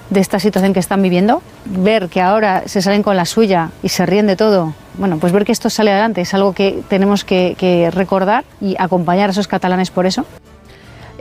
de 0.09 0.21
esta 0.21 0.39
situación 0.39 0.73
que 0.73 0.81
están 0.81 1.03
viviendo. 1.03 1.43
Ver 1.67 2.09
que 2.09 2.21
ahora 2.21 2.63
se 2.67 2.81
salen 2.81 3.03
con 3.03 3.17
la 3.17 3.27
suya 3.27 3.71
y 3.83 3.89
se 3.89 4.07
ríen 4.07 4.29
de 4.29 4.37
todo. 4.37 4.73
Bueno, 4.97 5.19
pues 5.19 5.33
ver 5.33 5.45
que 5.45 5.53
esto 5.53 5.69
sale 5.69 5.91
adelante 5.91 6.21
es 6.21 6.33
algo 6.33 6.53
que 6.55 6.83
tenemos 6.89 7.25
que 7.25 7.91
recordar 7.93 8.45
y 8.61 8.77
acompañar 8.79 9.29
a 9.31 9.33
esos 9.33 9.49
catalanes 9.49 9.91
por 9.91 10.07
eso. 10.07 10.25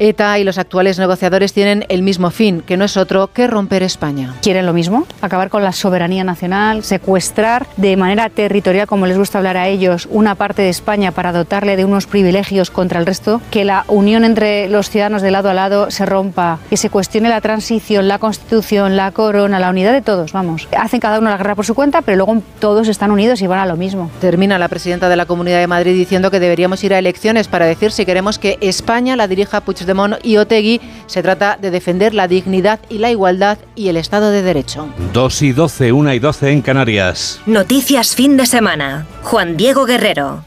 ETA 0.02 0.40
y 0.40 0.44
los 0.44 0.58
actuales 0.58 0.98
negociadores 0.98 1.54
tienen 1.54 1.86
el 1.88 2.02
mismo 2.02 2.32
fin, 2.32 2.64
que 2.66 2.76
no 2.76 2.86
es 2.86 2.98
otro 2.98 3.32
que 3.32 3.46
romper 3.46 3.84
España. 3.84 4.34
Quieren 4.42 4.66
lo 4.66 4.74
mismo, 4.74 5.06
acabar 5.22 5.52
con 5.52 5.64
la 5.64 5.74
soberanía 5.74 6.24
nacional, 6.24 6.84
secuestrar 6.84 7.68
de 7.78 7.96
manera 7.98 8.30
territorial, 8.30 8.88
como 8.88 9.06
les 9.06 9.20
gusta 9.20 9.38
hablar 9.38 9.58
a 9.58 9.68
ellos, 9.68 10.08
una 10.10 10.34
parte 10.34 10.64
de 10.64 10.70
España 10.70 11.12
para 11.12 11.32
dotarle 11.32 11.76
de 11.76 11.86
unos 11.86 12.08
privilegios 12.08 12.72
contra 12.72 13.00
el 13.00 13.06
resto, 13.06 13.42
que 13.52 13.64
la 13.64 13.86
unión 13.88 14.26
entre 14.26 14.68
los 14.70 14.90
ciudadanos 14.90 15.22
de 15.22 15.30
lado 15.30 15.52
a 15.52 15.54
lado 15.54 15.92
se 15.92 16.08
rompa, 16.08 16.58
que 16.68 16.78
se 16.78 16.90
cuestione 16.90 17.30
la 17.30 17.40
transición, 17.40 18.08
la 18.08 18.18
constitución, 18.18 18.96
la 18.96 19.12
corona, 19.12 19.60
la 19.60 19.70
unidad 19.70 19.94
de 19.94 20.02
todos, 20.02 20.34
vamos. 20.34 20.68
Hacen 20.76 21.00
cada 21.00 21.20
uno 21.20 21.30
la 21.30 21.38
guerra 21.38 21.54
por 21.54 21.66
su 21.68 21.76
cuenta, 21.76 22.02
pero 22.02 22.18
luego 22.18 22.42
todos 22.58 22.88
están 22.88 23.12
unidos 23.12 23.40
y 23.44 23.46
van 23.46 23.60
a 23.60 23.68
lo 23.68 23.78
mismo. 23.78 24.10
Termina 24.20 24.58
la 24.58 24.68
presidenta 24.68 25.10
de 25.10 25.16
la 25.16 25.28
Comunidad 25.28 25.60
de 25.60 25.68
Madrid 25.68 25.94
diciendo 25.94 26.32
que 26.32 26.40
deberíamos 26.40 26.84
ir 26.84 26.96
a 26.96 26.98
elecciones 26.98 27.48
para 27.48 27.68
decir 27.68 27.92
si 27.92 28.04
queremos 28.04 28.40
que 28.40 28.58
España 28.62 29.16
la 29.16 29.28
dirija 29.28 29.62
Puigdemont 29.62 29.91
y 30.24 30.38
Otegui. 30.38 30.82
Se 31.08 31.22
trata 31.22 31.58
de 31.62 31.72
defender 31.72 32.14
la 32.14 32.28
dignidad 32.28 32.80
y 32.90 32.98
la 32.98 33.12
igualdad 33.12 33.58
y 33.76 33.90
el 33.90 33.98
Estado 33.98 34.32
de 34.32 34.42
Derecho. 34.42 34.88
2 35.14 35.42
y 35.42 35.52
12, 35.52 35.92
1 35.92 36.14
y 36.14 36.20
12 36.20 36.52
en 36.52 36.62
Canarias. 36.62 37.40
Noticias 37.46 38.16
fin 38.16 38.38
de 38.38 38.46
semana. 38.46 39.06
Juan 39.24 39.58
Diego 39.58 39.86
Guerrero. 39.86 40.44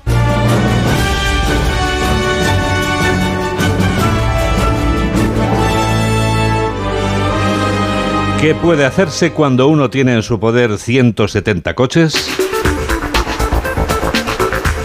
¿Qué 8.41 8.55
puede 8.55 8.85
hacerse 8.85 9.33
cuando 9.33 9.69
uno 9.69 9.89
tiene 9.89 10.13
en 10.13 10.23
su 10.23 10.39
poder 10.39 10.77
170 10.77 11.75
coches? 11.75 12.44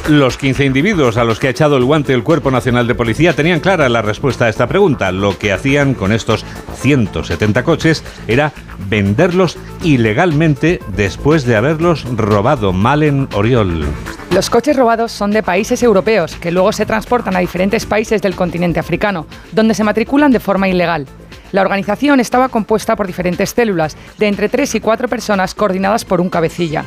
Los 0.10 0.38
15 0.38 0.66
individuos 0.66 1.18
a 1.18 1.24
los 1.24 1.38
que 1.38 1.46
ha 1.46 1.52
echado 1.52 1.78
el 1.78 1.84
guante 1.84 2.16
el 2.16 2.24
Cuerpo 2.24 2.50
Nacional 2.50 2.88
de 2.88 2.96
Policía 2.96 3.36
tenían 3.36 3.60
clara 3.60 3.88
la 3.90 4.02
respuesta 4.02 4.46
a 4.46 4.50
esta 4.50 4.66
pregunta. 4.66 5.12
Lo 5.12 5.38
que 5.38 5.54
hacían 5.54 5.94
con 5.94 6.12
estos 6.12 6.44
170 6.82 7.64
coches 7.64 8.04
era 8.28 8.52
venderlos 8.90 9.60
ilegalmente 9.84 10.80
después 10.96 11.46
de 11.46 11.56
haberlos 11.56 12.06
robado. 12.18 12.74
Malen 12.74 13.30
Oriol. 13.36 13.86
Los 14.32 14.50
coches 14.50 14.76
robados 14.76 15.12
son 15.12 15.30
de 15.30 15.44
países 15.44 15.84
europeos 15.84 16.34
que 16.38 16.52
luego 16.52 16.72
se 16.72 16.88
transportan 16.88 17.36
a 17.36 17.42
diferentes 17.42 17.86
países 17.86 18.20
del 18.20 18.36
continente 18.36 18.80
africano, 18.80 19.28
donde 19.52 19.76
se 19.76 19.84
matriculan 19.84 20.32
de 20.32 20.40
forma 20.40 20.68
ilegal. 20.68 21.06
La 21.52 21.62
organización 21.62 22.20
estaba 22.20 22.50
compuesta 22.50 22.96
por 22.96 23.06
diferentes 23.06 23.52
células, 23.52 23.96
de 24.18 24.28
entre 24.28 24.50
3 24.50 24.74
y 24.74 24.80
4 24.80 25.08
personas 25.08 25.54
coordinadas 25.54 26.04
por 26.04 26.20
un 26.20 26.32
cabecilla. 26.32 26.84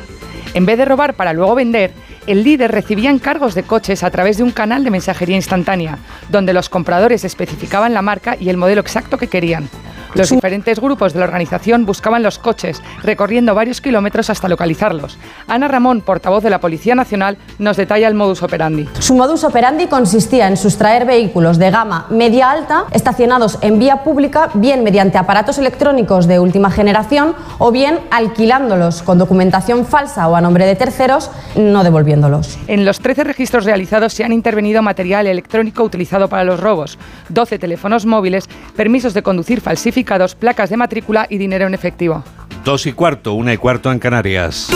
En 0.53 0.65
vez 0.65 0.77
de 0.77 0.85
robar 0.85 1.15
para 1.15 1.33
luego 1.33 1.55
vender, 1.55 1.93
el 2.27 2.43
líder 2.43 2.71
recibía 2.71 3.09
encargos 3.09 3.55
de 3.55 3.63
coches 3.63 4.03
a 4.03 4.11
través 4.11 4.37
de 4.37 4.43
un 4.43 4.51
canal 4.51 4.83
de 4.83 4.91
mensajería 4.91 5.35
instantánea, 5.35 5.97
donde 6.29 6.53
los 6.53 6.69
compradores 6.69 7.23
especificaban 7.23 7.93
la 7.93 8.01
marca 8.01 8.37
y 8.39 8.49
el 8.49 8.57
modelo 8.57 8.81
exacto 8.81 9.17
que 9.17 9.27
querían. 9.27 9.69
Los 10.15 10.29
diferentes 10.29 10.79
grupos 10.79 11.13
de 11.13 11.19
la 11.19 11.25
organización 11.25 11.87
buscaban 11.87 12.21
los 12.21 12.37
coches, 12.37 12.83
recorriendo 13.01 13.55
varios 13.55 13.81
kilómetros 13.81 14.29
hasta 14.29 14.47
localizarlos. 14.47 15.17
Ana 15.47 15.67
Ramón, 15.67 16.01
portavoz 16.01 16.43
de 16.43 16.51
la 16.51 16.59
Policía 16.59 16.93
Nacional, 16.93 17.37
nos 17.57 17.77
detalla 17.77 18.07
el 18.07 18.13
modus 18.13 18.43
operandi. 18.43 18.87
Su 18.99 19.15
modus 19.15 19.43
operandi 19.43 19.87
consistía 19.87 20.47
en 20.47 20.55
sustraer 20.55 21.05
vehículos 21.05 21.57
de 21.57 21.71
gama 21.71 22.05
media-alta 22.11 22.85
estacionados 22.91 23.57
en 23.61 23.79
vía 23.79 24.03
pública, 24.03 24.51
bien 24.53 24.83
mediante 24.83 25.17
aparatos 25.17 25.57
electrónicos 25.57 26.27
de 26.27 26.39
última 26.39 26.69
generación 26.69 27.35
o 27.57 27.71
bien 27.71 27.99
alquilándolos 28.11 29.01
con 29.01 29.17
documentación 29.17 29.83
falsa 29.83 30.27
o 30.27 30.35
a 30.35 30.41
nombre 30.41 30.67
de 30.67 30.75
terceros, 30.75 31.31
no 31.55 31.83
devolviéndolos. 31.83 32.59
En 32.67 32.85
los 32.85 32.99
13 32.99 33.23
registros 33.23 33.65
realizados 33.65 34.13
se 34.13 34.23
han 34.23 34.31
intervenido 34.31 34.83
material 34.83 35.25
electrónico 35.25 35.83
utilizado 35.83 36.29
para 36.29 36.43
los 36.43 36.59
robos, 36.59 36.99
12 37.29 37.57
teléfonos 37.57 38.05
móviles, 38.05 38.47
permisos 38.75 39.15
de 39.15 39.23
conducir 39.23 39.59
falsificados, 39.59 40.02
placas 40.35 40.69
de 40.69 40.77
matrícula 40.77 41.27
y 41.29 41.37
dinero 41.37 41.67
en 41.67 41.73
efectivo. 41.73 42.23
Dos 42.63 42.85
y 42.85 42.93
cuarto, 42.93 43.33
una 43.33 43.53
y 43.53 43.57
cuarto 43.57 43.91
en 43.91 43.99
Canarias. 43.99 44.69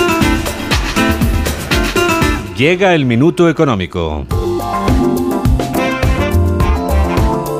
Llega 2.57 2.95
el 2.95 3.05
minuto 3.05 3.49
económico. 3.49 4.25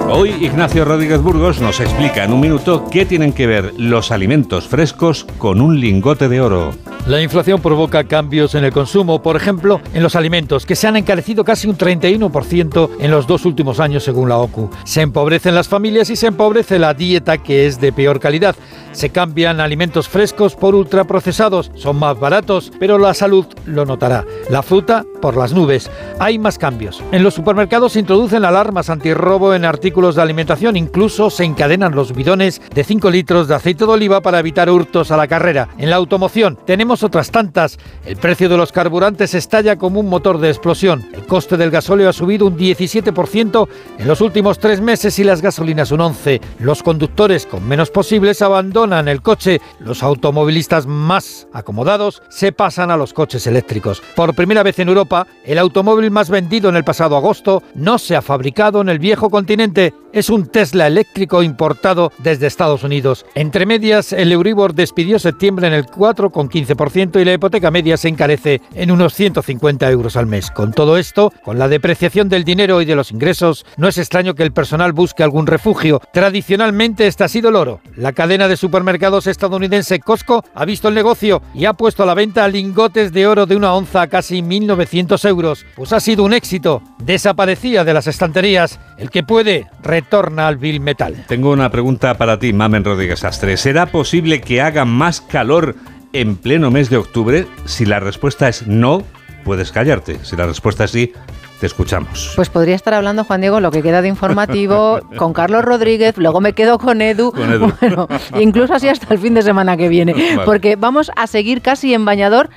Hoy 0.10 0.32
Ignacio 0.40 0.86
Rodríguez 0.86 1.22
Burgos 1.22 1.62
nos 1.62 1.80
explica 1.80 2.24
en 2.24 2.34
un 2.34 2.40
minuto 2.40 2.88
qué 2.90 3.06
tienen 3.06 3.34
que 3.34 3.46
ver 3.46 3.74
los 3.78 4.12
alimentos 4.12 4.68
frescos 4.68 5.26
con 5.38 5.62
un 5.62 5.80
lingote 5.80 6.30
de 6.30 6.42
oro. 6.42 6.74
La 7.08 7.22
inflación 7.22 7.62
provoca 7.62 8.04
cambios 8.04 8.54
en 8.54 8.66
el 8.66 8.74
consumo, 8.74 9.22
por 9.22 9.38
ejemplo, 9.38 9.80
en 9.94 10.04
los 10.04 10.18
alimentos, 10.18 10.66
que 10.66 10.76
se 10.76 10.88
han 10.88 10.98
encarecido 10.98 11.46
casi 11.46 11.66
un 11.70 11.78
31% 11.78 12.90
en 13.00 13.12
los 13.12 13.26
dos 13.26 13.46
últimos 13.46 13.80
años 13.80 14.04
según 14.04 14.28
la 14.28 14.40
OCU. 14.40 14.70
Se 14.84 15.04
empobrecen 15.04 15.56
las 15.56 15.70
familias 15.70 16.10
y 16.10 16.18
se 16.18 16.28
empobrece 16.28 16.80
la 16.80 16.94
dieta, 16.94 17.38
que 17.38 17.66
es 17.66 17.80
de 17.80 17.94
peor 17.94 18.20
calidad. 18.20 18.58
Se 18.92 19.10
cambian 19.10 19.62
alimentos 19.62 20.10
frescos 20.10 20.56
por 20.56 20.76
ultraprocesados, 20.76 21.72
son 21.76 21.98
más 21.98 22.20
baratos, 22.20 22.74
pero 22.78 22.98
la 22.98 23.14
salud 23.14 23.46
lo 23.66 23.86
notará. 23.86 24.26
La 24.50 24.62
fruta 24.62 25.06
por 25.22 25.38
las 25.38 25.54
nubes. 25.54 25.90
Hay 26.20 26.40
más 26.40 26.58
cambios. 26.58 27.02
En 27.12 27.24
los 27.24 27.34
supermercados 27.34 27.94
se 27.94 28.00
introducen 28.00 28.44
alarmas 28.44 28.90
antirrobo 28.90 29.54
en 29.54 29.66
artículos 29.66 30.16
de 30.16 30.24
alimentación, 30.24 30.76
incluso 30.76 31.30
se 31.30 31.46
encadenan 31.46 31.96
los 31.96 32.14
bidones 32.14 32.62
de 32.74 32.84
5 32.84 33.10
litros 33.12 33.48
de 33.48 33.56
aceite 33.56 33.86
de 33.86 33.92
oliva 33.92 34.22
para 34.22 34.40
evitar 34.40 34.70
hurtos 34.70 35.12
a 35.12 35.18
la 35.18 35.28
carrera. 35.28 35.70
En 35.78 35.90
la 35.90 35.96
automoción 35.96 36.58
tenemos 36.66 36.97
otras 37.04 37.32
tantas. 37.32 37.78
El 38.06 38.18
precio 38.18 38.50
de 38.50 38.58
los 38.58 38.72
carburantes 38.72 39.34
estalla 39.34 39.78
como 39.78 40.00
un 40.00 40.10
motor 40.10 40.40
de 40.40 40.50
explosión. 40.50 41.06
El 41.14 41.26
coste 41.26 41.58
del 41.58 41.72
gasóleo 41.72 42.10
ha 42.10 42.14
subido 42.14 42.46
un 42.46 42.58
17% 42.58 43.68
en 44.00 44.08
los 44.08 44.22
últimos 44.22 44.60
tres 44.60 44.82
meses 44.82 45.20
y 45.20 45.24
las 45.24 45.42
gasolinas 45.42 45.92
un 45.92 46.00
11%. 46.00 46.42
Los 46.60 46.84
conductores 46.84 47.46
con 47.46 47.68
menos 47.68 47.90
posibles 47.90 48.42
abandonan 48.42 49.08
el 49.08 49.22
coche. 49.22 49.62
Los 49.80 50.04
automovilistas 50.04 50.86
más 50.86 51.48
acomodados 51.54 52.22
se 52.30 52.52
pasan 52.52 52.92
a 52.92 52.98
los 52.98 53.14
coches 53.14 53.48
eléctricos. 53.48 54.02
Por 54.16 54.36
primera 54.36 54.64
vez 54.64 54.80
en 54.80 54.90
Europa, 54.90 55.28
el 55.46 55.58
automóvil 55.58 56.12
más 56.12 56.30
vendido 56.30 56.70
en 56.70 56.76
el 56.76 56.84
pasado 56.84 57.16
agosto 57.16 57.64
no 57.76 57.98
se 57.98 58.16
ha 58.16 58.22
fabricado 58.22 58.82
en 58.82 58.90
el 58.90 59.00
viejo 59.00 59.30
continente. 59.30 59.94
Es 60.14 60.30
un 60.30 60.48
Tesla 60.48 60.88
eléctrico 60.88 61.44
importado 61.44 62.12
desde 62.20 62.48
Estados 62.48 62.84
Unidos. 62.84 63.26
Entre 63.36 63.66
medias, 63.66 64.14
el 64.14 64.32
Euribor 64.32 64.74
despidió 64.74 65.20
septiembre 65.20 65.68
en 65.68 65.74
el 65.74 65.86
4,15% 65.86 66.87
y 66.96 67.26
la 67.26 67.34
hipoteca 67.34 67.70
media 67.70 67.98
se 67.98 68.08
encarece 68.08 68.62
en 68.74 68.92
unos 68.92 69.14
150 69.14 69.90
euros 69.92 70.16
al 70.16 70.26
mes. 70.26 70.50
Con 70.52 70.72
todo 70.72 70.98
esto, 70.98 71.34
con 71.44 71.60
la 71.60 71.68
depreciación 71.68 72.30
del 72.30 72.44
dinero 72.44 72.82
y 72.82 72.86
de 72.86 72.96
los 72.96 73.12
ingresos, 73.12 73.66
no 73.76 73.88
es 73.88 73.98
extraño 73.98 74.36
que 74.36 74.44
el 74.44 74.54
personal 74.54 74.94
busque 74.94 75.24
algún 75.24 75.48
refugio. 75.48 76.02
Tradicionalmente 76.14 77.08
este 77.08 77.24
ha 77.24 77.28
sido 77.28 77.50
el 77.50 77.56
oro. 77.56 77.82
La 77.96 78.14
cadena 78.14 78.48
de 78.48 78.58
supermercados 78.58 79.28
estadounidense 79.28 80.00
Costco 80.00 80.44
ha 80.56 80.66
visto 80.66 80.88
el 80.88 80.96
negocio 80.96 81.42
y 81.54 81.66
ha 81.66 81.74
puesto 81.74 82.04
a 82.04 82.06
la 82.06 82.14
venta 82.14 82.48
lingotes 82.48 83.12
de 83.12 83.28
oro 83.28 83.46
de 83.46 83.56
una 83.56 83.74
onza 83.74 84.04
a 84.04 84.08
casi 84.08 84.42
1.900 84.42 85.28
euros. 85.28 85.66
Pues 85.76 85.92
ha 85.94 86.00
sido 86.00 86.24
un 86.24 86.34
éxito. 86.34 86.82
Desaparecía 87.00 87.84
de 87.84 87.94
las 87.94 88.08
estanterías. 88.08 88.80
El 88.98 89.10
que 89.10 89.24
puede, 89.24 89.68
retorna 89.84 90.48
al 90.48 90.58
Bill 90.58 90.80
Metal. 90.80 91.26
Tengo 91.28 91.52
una 91.52 91.70
pregunta 91.70 92.18
para 92.18 92.40
ti, 92.40 92.54
Mamen 92.54 92.84
Rodríguez 92.84 93.24
Astre. 93.24 93.58
¿Será 93.58 93.88
posible 93.88 94.42
que 94.42 94.62
haga 94.62 94.86
más 94.86 95.22
calor 95.22 95.76
en 96.14 96.36
pleno 96.36 96.72
mes 96.72 96.90
de 96.90 96.98
octubre? 96.98 97.48
Si 97.66 97.86
la 97.86 98.00
respuesta 98.00 98.48
es 98.48 98.68
no, 98.68 99.04
puedes 99.44 99.72
callarte. 99.72 100.20
Si 100.24 100.36
la 100.36 100.46
respuesta 100.46 100.84
es 100.86 100.92
sí, 100.92 101.14
te 101.60 101.66
escuchamos. 101.66 102.34
Pues 102.36 102.50
podría 102.50 102.76
estar 102.76 102.94
hablando, 102.94 103.24
Juan 103.24 103.42
Diego, 103.42 103.60
lo 103.60 103.72
que 103.72 103.82
queda 103.82 104.02
de 104.02 104.08
informativo 104.08 105.00
con 105.18 105.34
Carlos 105.34 105.64
Rodríguez, 105.64 106.18
luego 106.18 106.42
me 106.42 106.54
quedo 106.54 106.78
con 106.78 107.02
Edu, 107.02 107.32
Con 107.32 107.52
Edu. 107.52 107.72
Bueno, 107.82 108.08
incluso 108.40 108.74
así 108.74 108.88
hasta 108.88 109.14
el 109.14 109.20
fin 109.20 109.34
de 109.34 109.42
semana 109.42 109.78
que 109.78 109.90
viene, 109.90 110.14
Vale. 110.14 110.42
porque 110.46 110.76
vamos 110.76 111.12
a 111.16 111.28
seguir 111.28 111.62
casi 111.62 111.94
en 111.94 112.06
bañador. 112.06 112.50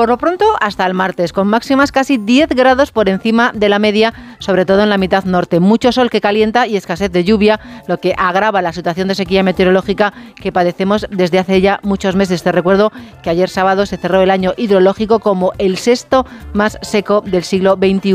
Por 0.00 0.08
lo 0.08 0.16
pronto 0.16 0.46
hasta 0.60 0.86
el 0.86 0.94
martes, 0.94 1.30
con 1.30 1.46
máximas 1.46 1.92
casi 1.92 2.16
10 2.16 2.48
grados 2.56 2.90
por 2.90 3.10
encima 3.10 3.52
de 3.54 3.68
la 3.68 3.78
media, 3.78 4.14
sobre 4.38 4.64
todo 4.64 4.82
en 4.82 4.88
la 4.88 4.96
mitad 4.96 5.24
norte. 5.24 5.60
Mucho 5.60 5.92
sol 5.92 6.08
que 6.08 6.22
calienta 6.22 6.66
y 6.66 6.78
escasez 6.78 7.12
de 7.12 7.22
lluvia, 7.22 7.60
lo 7.86 7.98
que 7.98 8.14
agrava 8.16 8.62
la 8.62 8.72
situación 8.72 9.08
de 9.08 9.14
sequía 9.14 9.42
meteorológica 9.42 10.14
que 10.36 10.52
padecemos 10.52 11.06
desde 11.10 11.38
hace 11.38 11.60
ya 11.60 11.80
muchos 11.82 12.16
meses. 12.16 12.42
Te 12.42 12.50
recuerdo 12.50 12.92
que 13.22 13.28
ayer 13.28 13.50
sábado 13.50 13.84
se 13.84 13.98
cerró 13.98 14.22
el 14.22 14.30
año 14.30 14.54
hidrológico 14.56 15.18
como 15.18 15.52
el 15.58 15.76
sexto 15.76 16.24
más 16.54 16.78
seco 16.80 17.20
del 17.20 17.44
siglo 17.44 17.74
XXI, 17.74 18.12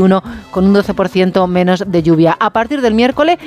con 0.50 0.66
un 0.66 0.74
12% 0.74 1.46
menos 1.46 1.84
de 1.86 2.02
lluvia. 2.02 2.36
A 2.40 2.50
partir 2.50 2.80
del 2.80 2.94
miércoles, 2.94 3.38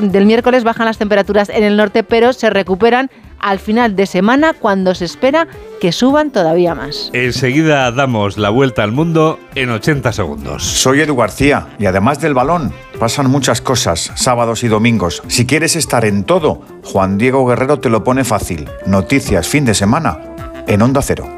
del 0.00 0.24
miércoles 0.24 0.62
bajan 0.62 0.86
las 0.86 0.98
temperaturas 0.98 1.48
en 1.48 1.64
el 1.64 1.76
norte, 1.76 2.04
pero 2.04 2.32
se 2.32 2.48
recuperan 2.48 3.10
al 3.40 3.58
final 3.58 3.96
de 3.96 4.06
semana 4.06 4.54
cuando 4.54 4.94
se 4.94 5.04
espera 5.04 5.48
que 5.80 5.92
suban 5.92 6.30
todavía 6.30 6.74
más. 6.74 7.10
Enseguida 7.12 7.90
damos 7.92 8.36
la 8.38 8.50
vuelta 8.50 8.82
al 8.82 8.92
mundo 8.92 9.38
en 9.54 9.70
80 9.70 10.12
segundos. 10.12 10.64
Soy 10.64 11.00
Edu 11.00 11.16
García 11.16 11.68
y 11.78 11.86
además 11.86 12.20
del 12.20 12.34
balón, 12.34 12.72
pasan 12.98 13.30
muchas 13.30 13.60
cosas, 13.60 14.12
sábados 14.16 14.64
y 14.64 14.68
domingos. 14.68 15.22
Si 15.28 15.46
quieres 15.46 15.76
estar 15.76 16.04
en 16.04 16.24
todo, 16.24 16.62
Juan 16.84 17.18
Diego 17.18 17.46
Guerrero 17.46 17.78
te 17.78 17.90
lo 17.90 18.04
pone 18.04 18.24
fácil. 18.24 18.68
Noticias 18.86 19.46
fin 19.48 19.64
de 19.64 19.74
semana 19.74 20.18
en 20.66 20.82
Onda 20.82 21.02
Cero. 21.02 21.28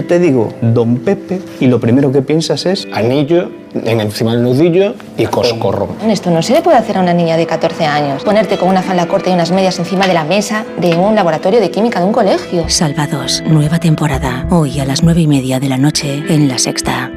Yo 0.00 0.06
te 0.06 0.18
digo 0.18 0.50
Don 0.62 0.96
Pepe 0.96 1.42
y 1.60 1.66
lo 1.66 1.78
primero 1.78 2.10
que 2.10 2.22
piensas 2.22 2.64
es 2.64 2.88
anillo 2.90 3.50
en 3.74 4.00
encima 4.00 4.32
del 4.32 4.42
nudillo 4.42 4.94
y 5.18 5.26
coscorro. 5.26 5.88
Esto 6.08 6.30
no 6.30 6.40
se 6.40 6.54
le 6.54 6.62
puede 6.62 6.78
hacer 6.78 6.96
a 6.96 7.02
una 7.02 7.12
niña 7.12 7.36
de 7.36 7.46
14 7.46 7.84
años. 7.84 8.24
Ponerte 8.24 8.56
con 8.56 8.70
una 8.70 8.80
falda 8.80 9.06
corta 9.06 9.28
y 9.28 9.34
unas 9.34 9.52
medias 9.52 9.78
encima 9.78 10.06
de 10.06 10.14
la 10.14 10.24
mesa 10.24 10.64
de 10.80 10.96
un 10.96 11.14
laboratorio 11.14 11.60
de 11.60 11.70
química 11.70 12.00
de 12.00 12.06
un 12.06 12.12
colegio. 12.12 12.66
Salvados, 12.70 13.42
nueva 13.46 13.78
temporada. 13.78 14.46
Hoy 14.48 14.80
a 14.80 14.86
las 14.86 15.02
nueve 15.02 15.20
y 15.20 15.26
media 15.26 15.60
de 15.60 15.68
la 15.68 15.76
noche 15.76 16.24
en 16.30 16.48
La 16.48 16.56
Sexta. 16.56 17.12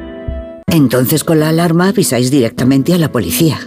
Entonces 0.66 1.24
con 1.24 1.40
la 1.40 1.48
alarma 1.48 1.88
avisáis 1.88 2.30
directamente 2.30 2.92
a 2.92 2.98
la 2.98 3.10
policía. 3.10 3.60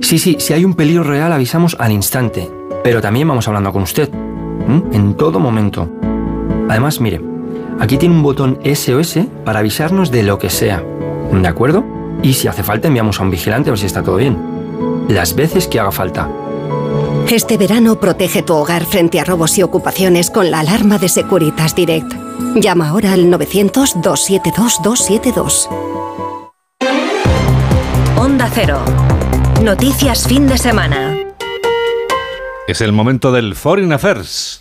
Sí, 0.00 0.20
sí, 0.20 0.36
si 0.38 0.52
hay 0.52 0.64
un 0.64 0.74
peligro 0.74 1.02
real 1.02 1.32
avisamos 1.32 1.76
al 1.80 1.90
instante. 1.90 2.48
Pero 2.84 3.00
también 3.00 3.26
vamos 3.26 3.48
hablando 3.48 3.72
con 3.72 3.82
usted. 3.82 4.08
En 4.92 5.14
todo 5.14 5.40
momento. 5.40 5.90
Además, 6.68 7.00
mire, 7.00 7.20
aquí 7.80 7.98
tiene 7.98 8.14
un 8.14 8.22
botón 8.22 8.60
SOS 8.64 9.18
para 9.44 9.58
avisarnos 9.58 10.12
de 10.12 10.22
lo 10.22 10.38
que 10.38 10.50
sea. 10.50 10.84
¿De 11.32 11.48
acuerdo? 11.48 11.84
Y 12.22 12.34
si 12.34 12.46
hace 12.46 12.62
falta 12.62 12.86
enviamos 12.88 13.18
a 13.18 13.22
un 13.24 13.30
vigilante 13.30 13.70
a 13.70 13.72
ver 13.72 13.78
si 13.78 13.86
está 13.86 14.02
todo 14.02 14.16
bien. 14.16 14.36
Las 15.08 15.34
veces 15.34 15.66
que 15.66 15.80
haga 15.80 15.90
falta. 15.90 16.28
Este 17.28 17.56
verano 17.56 17.98
protege 18.00 18.42
tu 18.42 18.54
hogar 18.54 18.84
frente 18.84 19.20
a 19.20 19.24
robos 19.24 19.56
y 19.56 19.62
ocupaciones 19.62 20.30
con 20.30 20.50
la 20.50 20.60
alarma 20.60 20.98
de 20.98 21.08
Securitas 21.08 21.74
Direct. 21.74 22.12
Llama 22.56 22.88
ahora 22.88 23.12
al 23.12 23.26
900-272-272. 23.26 25.68
Onda 28.16 28.50
Cero. 28.52 28.80
Noticias 29.62 30.26
fin 30.26 30.48
de 30.48 30.58
semana. 30.58 31.16
Es 32.66 32.80
el 32.80 32.92
momento 32.92 33.30
del 33.32 33.54
Foreign 33.54 33.92
Affairs. 33.92 34.60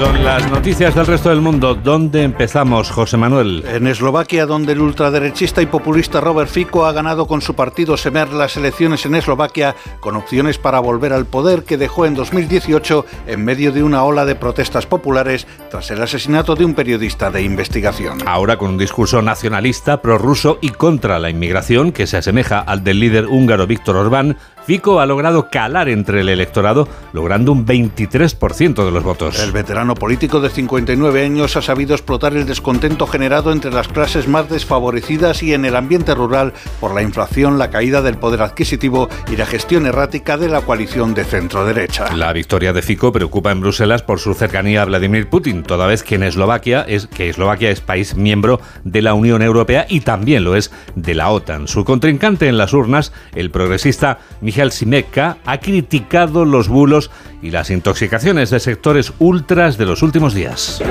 Son 0.00 0.24
las 0.24 0.50
noticias 0.50 0.94
del 0.94 1.06
resto 1.06 1.28
del 1.28 1.42
mundo. 1.42 1.74
¿Dónde 1.74 2.22
empezamos, 2.22 2.90
José 2.90 3.18
Manuel? 3.18 3.62
En 3.68 3.86
Eslovaquia, 3.86 4.46
donde 4.46 4.72
el 4.72 4.80
ultraderechista 4.80 5.60
y 5.60 5.66
populista 5.66 6.22
Robert 6.22 6.50
Fico 6.50 6.86
ha 6.86 6.92
ganado 6.92 7.26
con 7.26 7.42
su 7.42 7.52
partido 7.54 7.98
Semer 7.98 8.32
las 8.32 8.56
elecciones 8.56 9.04
en 9.04 9.14
Eslovaquia, 9.14 9.76
con 10.00 10.16
opciones 10.16 10.56
para 10.56 10.80
volver 10.80 11.12
al 11.12 11.26
poder 11.26 11.64
que 11.64 11.76
dejó 11.76 12.06
en 12.06 12.14
2018 12.14 13.04
en 13.26 13.44
medio 13.44 13.72
de 13.72 13.82
una 13.82 14.02
ola 14.02 14.24
de 14.24 14.36
protestas 14.36 14.86
populares 14.86 15.46
tras 15.70 15.90
el 15.90 16.02
asesinato 16.02 16.54
de 16.54 16.64
un 16.64 16.72
periodista 16.72 17.30
de 17.30 17.42
investigación. 17.42 18.26
Ahora 18.26 18.56
con 18.56 18.70
un 18.70 18.78
discurso 18.78 19.20
nacionalista, 19.20 20.00
prorruso 20.00 20.56
y 20.62 20.70
contra 20.70 21.18
la 21.18 21.28
inmigración 21.28 21.92
que 21.92 22.06
se 22.06 22.16
asemeja 22.16 22.60
al 22.60 22.82
del 22.84 23.00
líder 23.00 23.26
húngaro 23.26 23.66
Víctor 23.66 23.96
Orbán, 23.96 24.38
Fico 24.70 25.00
ha 25.00 25.06
logrado 25.06 25.50
calar 25.50 25.88
entre 25.88 26.20
el 26.20 26.28
electorado, 26.28 26.86
logrando 27.12 27.50
un 27.50 27.66
23% 27.66 28.84
de 28.84 28.90
los 28.92 29.02
votos. 29.02 29.42
El 29.42 29.50
veterano 29.50 29.96
político 29.96 30.38
de 30.38 30.48
59 30.48 31.24
años 31.24 31.56
ha 31.56 31.62
sabido 31.62 31.92
explotar 31.92 32.36
el 32.36 32.46
descontento 32.46 33.08
generado 33.08 33.50
entre 33.50 33.72
las 33.72 33.88
clases 33.88 34.28
más 34.28 34.48
desfavorecidas 34.48 35.42
y 35.42 35.54
en 35.54 35.64
el 35.64 35.74
ambiente 35.74 36.14
rural 36.14 36.52
por 36.78 36.94
la 36.94 37.02
inflación, 37.02 37.58
la 37.58 37.70
caída 37.70 38.00
del 38.00 38.16
poder 38.16 38.42
adquisitivo 38.42 39.08
y 39.28 39.34
la 39.34 39.44
gestión 39.44 39.86
errática 39.86 40.36
de 40.36 40.48
la 40.48 40.60
coalición 40.60 41.14
de 41.14 41.24
centro-derecha. 41.24 42.14
La 42.14 42.32
victoria 42.32 42.72
de 42.72 42.82
Fico 42.82 43.10
preocupa 43.10 43.50
en 43.50 43.62
Bruselas 43.62 44.02
por 44.02 44.20
su 44.20 44.34
cercanía 44.34 44.82
a 44.82 44.84
Vladimir 44.84 45.28
Putin, 45.28 45.64
toda 45.64 45.88
vez 45.88 46.04
que 46.04 46.14
en 46.14 46.22
Eslovaquia 46.22 46.82
es 46.82 47.08
que 47.08 47.28
Eslovaquia 47.28 47.70
es 47.70 47.80
país 47.80 48.14
miembro 48.14 48.60
de 48.84 49.02
la 49.02 49.14
Unión 49.14 49.42
Europea 49.42 49.86
y 49.88 50.02
también 50.02 50.44
lo 50.44 50.54
es 50.54 50.70
de 50.94 51.16
la 51.16 51.30
OTAN. 51.30 51.66
Su 51.66 51.84
contrincante 51.84 52.46
en 52.46 52.56
las 52.56 52.72
urnas, 52.72 53.12
el 53.34 53.50
progresista 53.50 54.20
Michal 54.60 54.72
Simeka, 54.72 55.38
ha 55.46 55.58
criticado 55.58 56.44
los 56.44 56.68
bulos 56.68 57.10
y 57.40 57.50
las 57.50 57.70
intoxicaciones 57.70 58.50
de 58.50 58.60
sectores 58.60 59.14
ultras 59.18 59.78
de 59.78 59.86
los 59.86 60.02
últimos 60.02 60.34
días. 60.34 60.82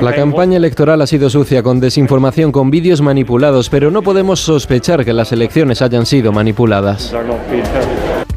La 0.00 0.14
campaña 0.14 0.56
electoral 0.56 1.00
ha 1.00 1.06
sido 1.06 1.30
sucia 1.30 1.62
con 1.62 1.78
desinformación, 1.78 2.50
con 2.50 2.68
vídeos 2.72 3.00
manipulados, 3.00 3.70
pero 3.70 3.92
no 3.92 4.02
podemos 4.02 4.40
sospechar 4.40 5.04
que 5.04 5.12
las 5.12 5.30
elecciones 5.30 5.82
hayan 5.82 6.04
sido 6.04 6.32
manipuladas. 6.32 7.14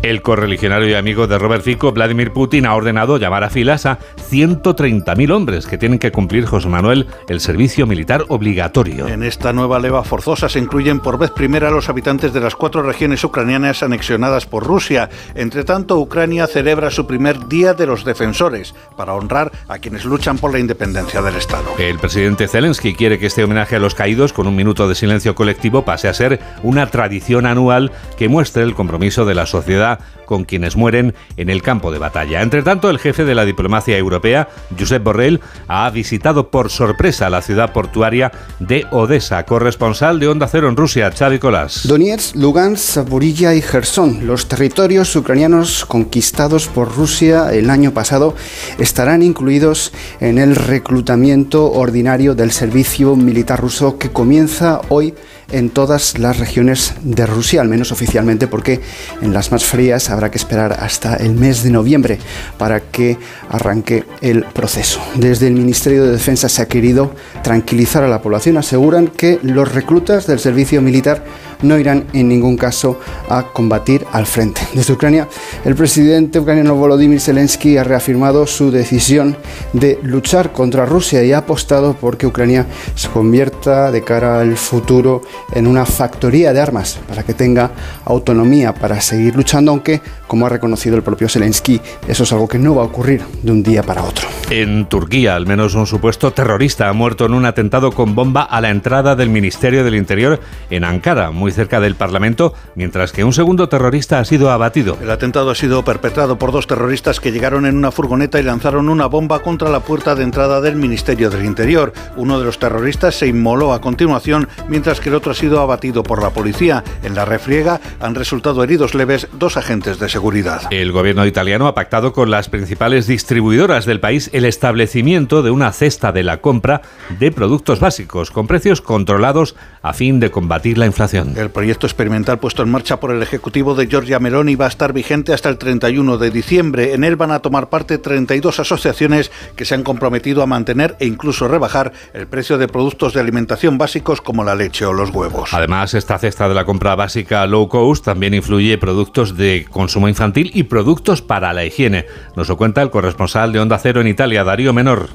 El 0.04 0.22
correligionario 0.22 0.90
y 0.90 0.96
amigo 0.96 1.28
de 1.28 1.40
Robert 1.40 1.64
Fico, 1.64 1.94
Vladimir 1.94 2.34
Putin, 2.34 2.66
ha 2.66 2.76
ordenado 2.76 3.16
llamar 3.16 3.46
a 3.46 3.50
filas 3.50 3.86
a 3.86 4.00
130.000 4.30 5.32
hombres 5.32 5.66
que 5.66 5.78
tienen 5.78 5.98
que 5.98 6.12
cumplir, 6.12 6.46
José 6.46 6.68
Manuel, 6.68 7.08
el 7.30 7.40
servicio 7.40 7.88
militar 7.88 8.26
obligatorio. 8.28 9.08
En 9.08 9.24
esta 9.24 9.54
nueva 9.54 9.80
leva 9.80 10.04
forzosa 10.04 10.50
se 10.50 10.60
incluyen 10.60 11.00
por 11.00 11.18
vez 11.18 11.32
primera 11.32 11.72
los 11.72 11.88
habitantes 11.88 12.34
de 12.34 12.42
las 12.42 12.58
cuatro 12.58 12.82
regiones 12.82 13.24
ucranianas 13.24 13.82
anexionadas 13.82 14.46
por 14.46 14.66
Rusia. 14.66 15.10
Entre 15.36 15.64
tanto, 15.64 15.98
Ucrania 15.98 16.48
celebra 16.48 16.92
su 16.92 17.08
primer 17.08 17.48
Día 17.48 17.74
de 17.74 17.86
los 17.86 18.04
Defensores 18.04 18.76
para 18.98 19.14
honrar 19.14 19.54
a 19.70 19.80
quienes 19.80 20.04
luchan 20.04 20.38
por 20.38 20.52
la 20.52 20.60
independencia 20.60 21.22
del 21.22 21.36
Estado. 21.36 21.76
El 21.78 21.98
presidente 21.98 22.50
Zelensky 22.50 22.94
quiere 22.94 23.20
que 23.20 23.28
este 23.28 23.46
homenaje 23.46 23.78
a 23.78 23.80
los 23.80 23.96
caídos 23.96 24.34
con 24.34 24.48
un 24.48 24.56
minuto 24.58 24.90
de 24.90 24.96
silencio 24.96 25.34
colectivo 25.34 25.86
pase 25.86 26.10
a 26.10 26.14
ser 26.14 26.42
una 26.62 26.88
tradición 26.88 27.46
anual 27.46 27.94
que 28.18 28.28
muestre 28.28 28.64
el 28.64 28.76
compromiso 28.76 29.24
de 29.24 29.36
la 29.36 29.46
sociedad 29.46 29.93
con 30.26 30.46
quienes 30.46 30.76
mueren 30.76 31.14
en 31.38 31.50
el 31.50 31.62
campo 31.62 31.92
de 31.92 32.00
batalla. 32.00 32.42
Entre 32.42 32.64
tanto, 32.64 32.90
el 32.90 33.00
jefe 33.00 33.26
de 33.26 33.36
la 33.36 33.46
diplomacia 33.46 33.98
europea, 33.98 34.48
Josep 34.78 35.04
Borrell, 35.04 35.42
ha 35.68 35.90
visitado 35.90 36.50
por 36.50 36.70
sorpresa 36.70 37.30
la 37.30 37.42
ciudad 37.42 37.74
portuaria 37.74 38.32
de 38.60 38.86
Odessa, 38.92 39.44
corresponsal 39.46 40.20
de 40.20 40.28
Onda 40.28 40.48
Cero 40.48 40.70
en 40.70 40.78
Rusia, 40.78 41.12
Xavi 41.12 41.40
Colás. 41.40 41.88
Donetsk, 41.88 42.36
Lugansk, 42.36 42.94
Zaporilla 42.94 43.54
y 43.54 43.62
Gerson, 43.62 44.26
los 44.28 44.48
territorios 44.48 45.16
ucranianos 45.16 45.86
conquistados 45.86 46.68
por 46.68 46.96
Rusia 46.96 47.54
el 47.54 47.70
año 47.70 47.94
pasado, 47.94 48.36
estarán 48.78 49.22
incluidos 49.22 49.94
en 50.20 50.38
el 50.38 50.56
reclutamiento 50.56 51.72
ordinario 51.72 52.36
del 52.36 52.52
servicio 52.52 53.16
militar 53.16 53.60
ruso 53.60 53.98
que 53.98 54.12
comienza 54.12 54.82
hoy 54.90 55.14
en 55.52 55.70
todas 55.70 56.18
las 56.18 56.40
regiones 56.40 56.94
de 57.02 57.26
Rusia, 57.26 57.62
al 57.62 57.70
menos 57.70 57.92
oficialmente, 57.92 58.48
porque 58.48 58.82
en 59.22 59.34
las 59.34 59.52
más 59.52 59.64
frías 59.64 60.10
habrá 60.14 60.32
que 60.32 60.38
esperar 60.38 60.78
hasta 60.80 61.16
el 61.16 61.34
mes 61.34 61.64
de 61.64 61.72
noviembre 61.72 62.20
para 62.58 62.80
que 62.80 63.18
arranque 63.50 64.06
el 64.22 64.44
proceso. 64.46 65.02
Desde 65.16 65.48
el 65.48 65.54
Ministerio 65.54 66.04
de 66.04 66.12
Defensa 66.12 66.50
se 66.50 66.62
ha 66.62 66.68
querido 66.68 67.14
tranquilizar 67.42 68.04
a 68.04 68.08
la 68.08 68.22
población. 68.22 68.58
Aseguran 68.58 69.08
que 69.08 69.40
los 69.44 69.74
reclutas 69.74 70.28
del 70.28 70.40
servicio 70.40 70.82
militar 70.82 71.24
no 71.64 71.80
irán 71.80 72.06
en 72.14 72.28
ningún 72.28 72.58
caso 72.58 73.00
a 73.30 73.44
combatir 73.48 74.06
al 74.12 74.26
frente. 74.26 74.62
Desde 74.74 74.94
Ucrania, 74.94 75.28
el 75.66 75.76
presidente 75.76 76.40
ucraniano 76.40 76.76
Volodymyr 76.76 77.20
Zelensky 77.20 77.78
ha 77.78 77.84
reafirmado 77.84 78.46
su 78.46 78.72
decisión 78.72 79.38
de 79.74 80.00
luchar 80.04 80.52
contra 80.52 80.86
Rusia 80.86 81.24
y 81.24 81.34
ha 81.34 81.40
apostado 81.40 81.94
por 81.94 82.18
que 82.18 82.28
Ucrania 82.28 82.68
se 82.96 83.10
convierta 83.10 83.92
de 83.92 84.04
cara 84.04 84.42
al 84.42 84.58
futuro 84.58 85.22
en 85.54 85.68
una 85.68 85.86
factoría 85.86 86.54
de 86.54 86.60
armas 86.60 87.00
para 87.08 87.24
que 87.24 87.34
tenga 87.34 87.72
autonomía 88.06 88.74
para 88.74 89.02
seguir 89.02 89.36
luchando, 89.36 89.72
aunque, 89.72 90.02
como 90.28 90.46
ha 90.46 90.50
reconocido 90.50 90.96
el 90.96 91.04
propio 91.04 91.30
Zelensky, 91.30 91.80
eso 92.08 92.24
es 92.24 92.32
algo 92.34 92.48
que 92.48 92.60
no 92.60 92.76
va 92.76 92.84
a 92.84 92.86
ocurrir 92.86 93.22
de 93.42 93.52
un 93.52 93.64
día 93.64 93.84
para 93.84 94.04
otro. 94.04 94.28
En 94.50 94.86
Turquía, 94.88 95.36
al 95.36 95.48
menos 95.48 95.76
un 95.76 95.88
supuesto 95.88 96.32
terrorista 96.34 96.90
ha 96.90 96.94
muerto 96.94 97.26
en 97.26 97.34
un 97.34 97.46
atentado 97.46 97.92
con 97.92 98.16
bomba 98.16 98.44
a 98.44 98.62
la 98.62 98.70
entrada 98.70 99.16
del 99.16 99.30
Ministerio 99.30 99.84
del 99.84 99.96
Interior 99.96 100.40
en 100.70 100.84
Ankara, 100.84 101.32
muy 101.32 101.52
cerca 101.54 101.80
del 101.80 101.96
Parlamento, 101.96 102.54
mientras 102.76 103.12
que 103.12 103.24
un 103.24 103.34
segundo 103.34 103.70
terrorista 103.70 104.20
ha 104.20 104.26
sido 104.26 104.52
abatido. 104.52 104.98
El 105.02 105.12
atentado 105.12 105.52
ha 105.52 105.56
sido 105.56 105.84
perpetrado 105.84 106.38
por 106.38 106.52
dos 106.52 106.68
terroristas 106.68 107.20
que 107.20 107.32
llegaron 107.32 107.66
en 107.66 107.78
una 107.78 107.92
furgoneta 107.92 108.40
y 108.40 108.44
lanzaron 108.44 108.90
una 108.90 109.06
bomba 109.06 109.40
contra 109.40 109.70
la 109.70 109.80
puerta 109.82 110.16
de 110.16 110.24
entrada 110.24 110.62
del 110.62 110.76
Ministerio 110.76 111.30
del 111.30 111.46
Interior. 111.46 111.94
Uno 112.18 112.40
de 112.40 112.46
los 112.46 112.60
terroristas 112.60 113.16
se 113.16 113.28
inmoló 113.28 113.74
a 113.74 113.82
continuación, 113.82 114.48
mientras 114.68 115.00
que 115.00 115.10
el 115.10 115.16
otro 115.16 115.32
ha 115.32 115.36
sido 115.36 115.62
abatido 115.62 116.04
por 116.04 116.22
la 116.22 116.32
policía. 116.32 116.84
En 117.04 117.16
la 117.16 117.26
refriega 117.26 117.80
han 118.00 118.16
resultado 118.16 118.64
heridos 118.64 118.96
leves 118.96 119.28
dos 119.34 119.58
agentes 119.58 120.00
de 120.00 120.10
seguridad. 120.10 120.62
El 120.72 120.92
gobierno 120.92 121.26
italiano 121.26 121.68
ha 121.68 121.76
pactado 121.76 122.14
con 122.14 122.32
las 122.32 122.50
principales 122.50 123.08
distribuidoras 123.08 123.86
del 123.86 124.00
país 124.00 124.30
el 124.34 124.46
establecimiento 124.46 125.44
de 125.44 125.52
una 125.52 125.72
cesta 125.72 126.12
de 126.12 126.24
la 126.24 126.38
compra 126.42 126.82
de 127.20 127.32
productos 127.32 127.80
básicos 127.80 128.32
con 128.32 128.48
precios 128.48 128.82
controlados 128.82 129.56
a 129.82 129.94
fin 129.94 130.20
de 130.20 130.32
combatir 130.32 130.78
la 130.78 130.86
inflación. 130.86 131.34
El 131.44 131.50
proyecto 131.50 131.88
experimental 131.88 132.40
puesto 132.40 132.64
en 132.64 132.72
marcha 132.72 133.02
por 133.02 133.12
el 133.12 133.22
Ejecutivo 133.22 133.76
de 133.76 133.88
Giorgia 133.88 134.18
Meloni 134.18 134.56
va 134.56 134.66
a 134.66 134.70
estar 134.70 134.94
vigente 134.94 135.34
hasta 135.34 135.50
el 135.50 135.58
31 135.58 136.18
de 136.18 136.32
diciembre. 136.32 136.94
En 136.94 137.04
él 137.04 137.18
van 137.18 137.32
a 137.32 137.40
tomar 137.40 137.68
parte 137.68 137.98
32 137.98 138.62
asociaciones 138.62 139.30
que 139.58 139.66
se 139.66 139.76
han 139.76 139.84
comprometido 139.84 140.42
a 140.42 140.46
mantener 140.46 140.96
e 141.02 141.06
incluso 141.06 141.50
rebajar 141.50 141.92
el 142.14 142.28
precio 142.28 142.58
de 142.58 142.70
productos 142.70 143.14
de 143.14 143.20
alimentación 143.20 143.78
básicos 143.78 144.22
como 144.22 144.46
la 144.46 144.56
leche 144.56 144.86
o 144.86 144.94
los 144.94 145.10
huevos. 145.10 145.54
Además, 145.54 145.94
esta 145.96 146.18
cesta 146.18 146.48
de 146.48 146.56
la 146.56 146.64
compra 146.64 146.96
básica 146.96 147.46
low 147.46 147.68
cost 147.68 148.06
también 148.06 148.34
influye 148.34 148.78
productos 148.78 149.36
de 149.36 149.68
consumo 149.70 150.08
infantil 150.08 150.50
y 150.54 150.64
productos 150.64 151.22
para 151.22 151.52
la 151.52 151.66
higiene. 151.66 152.06
Nos 152.38 152.48
lo 152.48 152.56
cuenta 152.56 152.82
el 152.82 152.90
corresponsal 152.90 153.52
de 153.52 153.60
Onda 153.60 153.78
Cero 153.80 154.00
en 154.00 154.08
Italia, 154.08 154.46
Darío 154.46 154.72
Menor. 154.72 155.10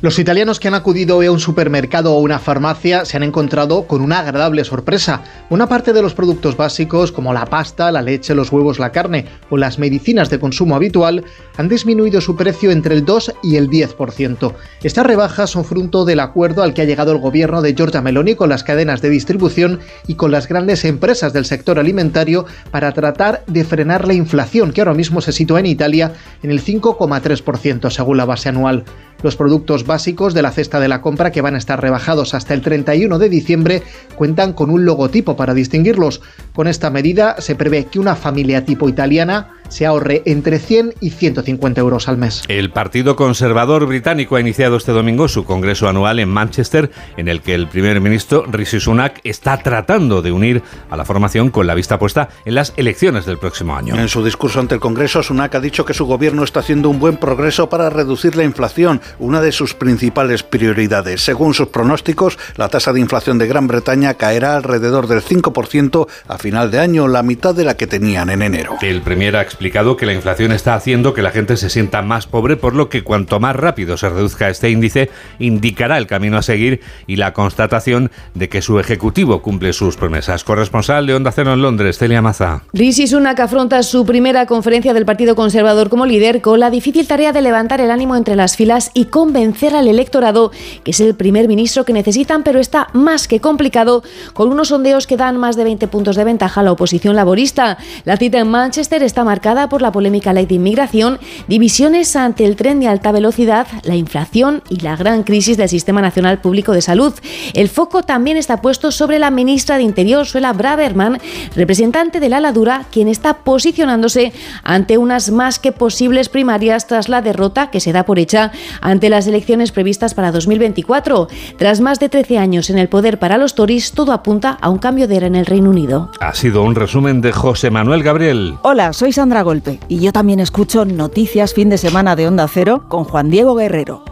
Los 0.00 0.20
italianos 0.20 0.60
que 0.60 0.68
han 0.68 0.74
acudido 0.74 1.16
hoy 1.16 1.26
a 1.26 1.32
un 1.32 1.40
supermercado 1.40 2.14
o 2.14 2.20
una 2.20 2.38
farmacia 2.38 3.04
se 3.04 3.16
han 3.16 3.24
encontrado 3.24 3.88
con 3.88 4.00
una 4.00 4.20
agradable 4.20 4.62
sorpresa. 4.62 5.24
Una 5.50 5.68
parte 5.68 5.92
de 5.92 6.02
los 6.02 6.14
productos 6.14 6.56
básicos, 6.56 7.10
como 7.10 7.34
la 7.34 7.46
pasta, 7.46 7.90
la 7.90 8.00
leche, 8.00 8.36
los 8.36 8.52
huevos, 8.52 8.78
la 8.78 8.92
carne 8.92 9.24
o 9.50 9.56
las 9.56 9.80
medicinas 9.80 10.30
de 10.30 10.38
consumo 10.38 10.76
habitual, 10.76 11.24
han 11.56 11.68
disminuido 11.68 12.20
su 12.20 12.36
precio 12.36 12.70
entre 12.70 12.94
el 12.94 13.04
2 13.04 13.34
y 13.42 13.56
el 13.56 13.68
10%. 13.68 14.54
Estas 14.84 15.04
rebajas 15.04 15.50
son 15.50 15.64
fruto 15.64 16.04
del 16.04 16.20
acuerdo 16.20 16.62
al 16.62 16.74
que 16.74 16.82
ha 16.82 16.84
llegado 16.84 17.10
el 17.10 17.18
gobierno 17.18 17.60
de 17.60 17.74
Giorgia 17.74 18.00
Meloni 18.00 18.36
con 18.36 18.50
las 18.50 18.62
cadenas 18.62 19.02
de 19.02 19.10
distribución 19.10 19.80
y 20.06 20.14
con 20.14 20.30
las 20.30 20.46
grandes 20.46 20.84
empresas 20.84 21.32
del 21.32 21.44
sector 21.44 21.76
alimentario 21.76 22.46
para 22.70 22.92
tratar 22.92 23.42
de 23.48 23.64
frenar 23.64 24.06
la 24.06 24.14
inflación, 24.14 24.70
que 24.70 24.80
ahora 24.80 24.94
mismo 24.94 25.20
se 25.20 25.32
sitúa 25.32 25.58
en 25.58 25.66
Italia 25.66 26.12
en 26.44 26.52
el 26.52 26.62
5,3% 26.62 27.90
según 27.90 28.16
la 28.16 28.26
base 28.26 28.48
anual. 28.48 28.84
Los 29.22 29.34
productos 29.34 29.84
básicos 29.84 30.32
de 30.32 30.42
la 30.42 30.52
cesta 30.52 30.78
de 30.78 30.86
la 30.86 31.00
compra 31.00 31.32
que 31.32 31.40
van 31.40 31.56
a 31.56 31.58
estar 31.58 31.80
rebajados 31.80 32.34
hasta 32.34 32.54
el 32.54 32.62
31 32.62 33.18
de 33.18 33.28
diciembre 33.28 33.82
cuentan 34.14 34.52
con 34.52 34.70
un 34.70 34.84
logotipo 34.84 35.36
para 35.36 35.54
distinguirlos. 35.54 36.20
Con 36.54 36.68
esta 36.68 36.90
medida 36.90 37.36
se 37.40 37.56
prevé 37.56 37.86
que 37.86 37.98
una 37.98 38.14
familia 38.14 38.64
tipo 38.64 38.88
italiana 38.88 39.57
se 39.68 39.86
ahorre 39.86 40.22
entre 40.24 40.58
100 40.58 40.94
y 41.00 41.10
150 41.10 41.80
euros 41.80 42.08
al 42.08 42.18
mes. 42.18 42.42
El 42.48 42.70
Partido 42.70 43.16
Conservador 43.16 43.86
Británico 43.86 44.36
ha 44.36 44.40
iniciado 44.40 44.76
este 44.76 44.92
domingo 44.92 45.28
su 45.28 45.44
congreso 45.44 45.88
anual 45.88 46.18
en 46.18 46.28
Manchester, 46.28 46.90
en 47.16 47.28
el 47.28 47.42
que 47.42 47.54
el 47.54 47.68
primer 47.68 48.00
ministro 48.00 48.44
Rishi 48.46 48.80
Sunak 48.80 49.20
está 49.24 49.58
tratando 49.58 50.22
de 50.22 50.32
unir 50.32 50.62
a 50.90 50.96
la 50.96 51.04
formación 51.04 51.50
con 51.50 51.66
la 51.66 51.74
vista 51.74 51.98
puesta 51.98 52.28
en 52.44 52.54
las 52.54 52.72
elecciones 52.76 53.26
del 53.26 53.38
próximo 53.38 53.76
año. 53.76 53.94
En 53.96 54.08
su 54.08 54.24
discurso 54.24 54.60
ante 54.60 54.74
el 54.74 54.80
Congreso, 54.80 55.22
Sunak 55.22 55.54
ha 55.54 55.60
dicho 55.60 55.84
que 55.84 55.94
su 55.94 56.06
gobierno 56.06 56.44
está 56.44 56.60
haciendo 56.60 56.88
un 56.88 56.98
buen 56.98 57.16
progreso 57.16 57.68
para 57.68 57.90
reducir 57.90 58.36
la 58.36 58.44
inflación, 58.44 59.00
una 59.18 59.40
de 59.40 59.52
sus 59.52 59.74
principales 59.74 60.42
prioridades. 60.42 61.24
Según 61.24 61.54
sus 61.54 61.68
pronósticos, 61.68 62.38
la 62.56 62.68
tasa 62.68 62.92
de 62.92 63.00
inflación 63.00 63.38
de 63.38 63.46
Gran 63.46 63.66
Bretaña 63.66 64.14
caerá 64.14 64.56
alrededor 64.56 65.06
del 65.06 65.22
5% 65.22 66.06
a 66.26 66.38
final 66.38 66.70
de 66.70 66.78
año, 66.78 67.08
la 67.08 67.22
mitad 67.22 67.54
de 67.54 67.64
la 67.64 67.76
que 67.76 67.86
tenían 67.86 68.30
en 68.30 68.42
enero. 68.42 68.76
El 68.80 69.02
premier 69.02 69.36
ha 69.36 69.40
explicado 69.58 69.96
que 69.96 70.06
la 70.06 70.14
inflación 70.14 70.52
está 70.52 70.76
haciendo 70.76 71.14
que 71.14 71.20
la 71.20 71.32
gente 71.32 71.56
se 71.56 71.68
sienta 71.68 72.00
más 72.00 72.28
pobre, 72.28 72.56
por 72.56 72.76
lo 72.76 72.88
que 72.88 73.02
cuanto 73.02 73.40
más 73.40 73.56
rápido 73.56 73.96
se 73.96 74.08
reduzca 74.08 74.48
este 74.48 74.70
índice, 74.70 75.10
indicará 75.40 75.98
el 75.98 76.06
camino 76.06 76.36
a 76.38 76.42
seguir 76.42 76.80
y 77.08 77.16
la 77.16 77.32
constatación 77.32 78.12
de 78.34 78.48
que 78.48 78.62
su 78.62 78.78
ejecutivo 78.78 79.42
cumple 79.42 79.72
sus 79.72 79.96
promesas. 79.96 80.44
Corresponsal 80.44 81.08
de 81.08 81.16
Onda 81.16 81.32
Cero 81.32 81.54
en 81.54 81.62
Londres, 81.62 81.98
Celia 81.98 82.22
Maza. 82.22 82.62
Rishi 82.72 83.08
Sunak 83.08 83.40
afronta 83.40 83.82
su 83.82 84.06
primera 84.06 84.46
conferencia 84.46 84.94
del 84.94 85.04
Partido 85.04 85.34
Conservador 85.34 85.88
como 85.88 86.06
líder 86.06 86.40
con 86.40 86.60
la 86.60 86.70
difícil 86.70 87.08
tarea 87.08 87.32
de 87.32 87.42
levantar 87.42 87.80
el 87.80 87.90
ánimo 87.90 88.14
entre 88.14 88.36
las 88.36 88.56
filas 88.56 88.92
y 88.94 89.06
convencer 89.06 89.74
al 89.74 89.88
electorado 89.88 90.52
que 90.84 90.92
es 90.92 91.00
el 91.00 91.16
primer 91.16 91.48
ministro 91.48 91.84
que 91.84 91.92
necesitan, 91.92 92.44
pero 92.44 92.60
está 92.60 92.90
más 92.92 93.26
que 93.26 93.40
complicado 93.40 94.04
con 94.34 94.52
unos 94.52 94.68
sondeos 94.68 95.08
que 95.08 95.16
dan 95.16 95.36
más 95.36 95.56
de 95.56 95.64
20 95.64 95.88
puntos 95.88 96.14
de 96.14 96.22
ventaja 96.22 96.60
a 96.60 96.62
la 96.62 96.70
oposición 96.70 97.16
laborista. 97.16 97.76
La 98.04 98.16
cita 98.16 98.38
en 98.38 98.52
Manchester 98.52 99.02
está 99.02 99.24
marcada 99.24 99.47
por 99.48 99.80
la 99.80 99.92
polémica 99.92 100.32
ley 100.32 100.46
de 100.46 100.56
inmigración, 100.56 101.18
divisiones 101.46 102.14
ante 102.16 102.44
el 102.44 102.54
tren 102.54 102.80
de 102.80 102.88
alta 102.88 103.12
velocidad, 103.12 103.66
la 103.82 103.96
inflación 103.96 104.62
y 104.68 104.80
la 104.80 104.94
gran 104.94 105.22
crisis 105.22 105.56
del 105.56 105.68
Sistema 105.68 106.02
Nacional 106.02 106.40
Público 106.40 106.72
de 106.72 106.82
Salud. 106.82 107.14
El 107.54 107.68
foco 107.68 108.02
también 108.02 108.36
está 108.36 108.60
puesto 108.60 108.92
sobre 108.92 109.18
la 109.18 109.30
ministra 109.30 109.76
de 109.76 109.84
Interior, 109.84 110.26
Suela 110.26 110.52
Braverman, 110.52 111.18
representante 111.54 112.20
de 112.20 112.28
la 112.28 112.40
Ladura, 112.40 112.84
quien 112.90 113.08
está 113.08 113.38
posicionándose 113.38 114.32
ante 114.62 114.98
unas 114.98 115.30
más 115.30 115.58
que 115.58 115.72
posibles 115.72 116.28
primarias 116.28 116.86
tras 116.86 117.08
la 117.08 117.22
derrota 117.22 117.70
que 117.70 117.80
se 117.80 117.92
da 117.92 118.04
por 118.04 118.18
hecha 118.18 118.52
ante 118.80 119.08
las 119.08 119.26
elecciones 119.26 119.72
previstas 119.72 120.14
para 120.14 120.30
2024. 120.30 121.28
Tras 121.56 121.80
más 121.80 122.00
de 122.00 122.08
13 122.08 122.38
años 122.38 122.68
en 122.68 122.78
el 122.78 122.88
poder 122.88 123.18
para 123.18 123.38
los 123.38 123.54
Tories, 123.54 123.92
todo 123.92 124.12
apunta 124.12 124.58
a 124.60 124.68
un 124.68 124.78
cambio 124.78 125.08
de 125.08 125.16
era 125.16 125.26
en 125.26 125.34
el 125.34 125.46
Reino 125.46 125.70
Unido. 125.70 126.10
Ha 126.20 126.34
sido 126.34 126.62
un 126.62 126.74
resumen 126.74 127.20
de 127.20 127.32
José 127.32 127.70
Manuel 127.70 128.02
Gabriel. 128.02 128.56
Hola, 128.62 128.92
soy 128.92 129.12
Sandra 129.12 129.37
Golpe 129.42 129.80
y 129.88 130.00
yo 130.00 130.12
también 130.12 130.40
escucho 130.40 130.84
Noticias 130.84 131.54
Fin 131.54 131.68
de 131.68 131.78
Semana 131.78 132.16
de 132.16 132.28
Onda 132.28 132.48
Cero 132.48 132.86
con 132.88 133.04
Juan 133.04 133.30
Diego 133.30 133.54
Guerrero. 133.54 134.04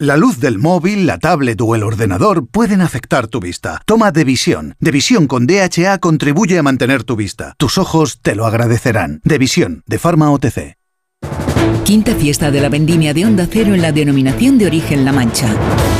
La 0.00 0.16
luz 0.16 0.38
del 0.38 0.58
móvil, 0.58 1.06
la 1.06 1.18
tablet 1.18 1.60
o 1.60 1.74
el 1.74 1.82
ordenador 1.82 2.46
pueden 2.46 2.82
afectar 2.82 3.26
tu 3.26 3.40
vista. 3.40 3.82
Toma 3.84 4.12
Devisión. 4.12 4.76
Devisión 4.78 5.26
con 5.26 5.48
DHA 5.48 5.98
contribuye 5.98 6.56
a 6.56 6.62
mantener 6.62 7.02
tu 7.02 7.16
vista. 7.16 7.56
Tus 7.58 7.78
ojos 7.78 8.20
te 8.22 8.36
lo 8.36 8.46
agradecerán. 8.46 9.20
Devisión, 9.24 9.82
de 9.86 9.98
Pharma 9.98 10.30
OTC. 10.30 10.77
Quinta 11.84 12.14
fiesta 12.14 12.50
de 12.50 12.60
la 12.60 12.68
vendimia 12.68 13.14
de 13.14 13.24
Onda 13.24 13.46
Cero 13.50 13.74
en 13.74 13.82
la 13.82 13.92
denominación 13.92 14.58
de 14.58 14.66
origen 14.66 15.04
La 15.04 15.12
Mancha. 15.12 15.48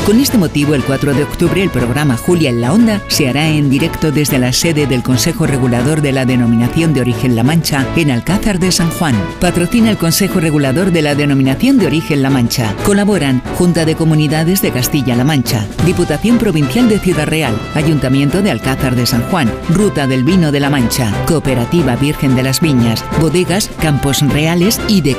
Con 0.05 0.19
este 0.19 0.37
motivo, 0.37 0.73
el 0.73 0.83
4 0.83 1.13
de 1.13 1.23
octubre, 1.23 1.61
el 1.61 1.69
programa 1.69 2.17
Julia 2.17 2.49
en 2.49 2.61
la 2.61 2.73
Onda 2.73 3.01
se 3.09 3.29
hará 3.29 3.47
en 3.47 3.69
directo 3.69 4.11
desde 4.11 4.39
la 4.39 4.53
sede 4.53 4.87
del 4.87 5.03
Consejo 5.03 5.45
Regulador 5.45 6.01
de 6.01 6.11
la 6.11 6.25
Denominación 6.25 6.93
de 6.93 7.01
Origen 7.01 7.35
La 7.35 7.43
Mancha 7.43 7.85
en 7.95 8.09
Alcázar 8.09 8.59
de 8.59 8.71
San 8.71 8.89
Juan. 8.89 9.15
Patrocina 9.39 9.91
el 9.91 9.97
Consejo 9.97 10.39
Regulador 10.39 10.91
de 10.91 11.01
la 11.01 11.15
Denominación 11.15 11.77
de 11.77 11.87
Origen 11.87 12.21
La 12.23 12.29
Mancha. 12.29 12.73
Colaboran 12.85 13.41
Junta 13.55 13.85
de 13.85 13.95
Comunidades 13.95 14.61
de 14.61 14.71
Castilla-La 14.71 15.23
Mancha, 15.23 15.67
Diputación 15.85 16.37
Provincial 16.37 16.89
de 16.89 16.99
Ciudad 16.99 17.27
Real, 17.27 17.55
Ayuntamiento 17.75 18.41
de 18.41 18.51
Alcázar 18.51 18.95
de 18.95 19.05
San 19.05 19.21
Juan, 19.23 19.51
Ruta 19.69 20.07
del 20.07 20.23
Vino 20.23 20.51
de 20.51 20.59
La 20.59 20.69
Mancha, 20.69 21.13
Cooperativa 21.27 21.95
Virgen 21.95 22.35
de 22.35 22.43
las 22.43 22.61
Viñas, 22.61 23.03
Bodegas, 23.19 23.69
Campos 23.79 24.21
Reales 24.21 24.79
y 24.87 25.01
de 25.01 25.15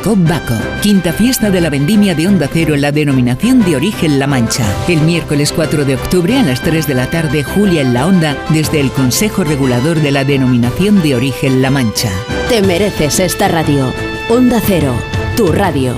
Quinta 0.82 1.12
fiesta 1.12 1.50
de 1.50 1.60
la 1.60 1.70
vendimia 1.70 2.14
de 2.14 2.26
Onda 2.26 2.48
Cero 2.52 2.74
en 2.74 2.80
la 2.80 2.92
denominación 2.92 3.64
de 3.64 3.76
origen 3.76 4.18
La 4.18 4.26
Mancha. 4.26 4.64
El 4.88 5.00
miércoles 5.02 5.52
4 5.52 5.84
de 5.84 5.94
octubre 5.94 6.38
a 6.38 6.42
las 6.42 6.60
3 6.62 6.86
de 6.86 6.94
la 6.94 7.08
tarde, 7.08 7.44
Julia 7.44 7.82
en 7.82 7.94
la 7.94 8.06
Onda, 8.06 8.36
desde 8.48 8.80
el 8.80 8.90
Consejo 8.90 9.44
Regulador 9.44 10.00
de 10.00 10.10
la 10.10 10.24
denominación 10.24 11.02
de 11.02 11.16
origen 11.16 11.62
La 11.62 11.70
Mancha. 11.70 12.10
Te 12.48 12.62
mereces 12.62 13.20
esta 13.20 13.48
radio. 13.48 13.92
Onda 14.28 14.60
Cero, 14.64 14.94
tu 15.36 15.52
radio. 15.52 15.94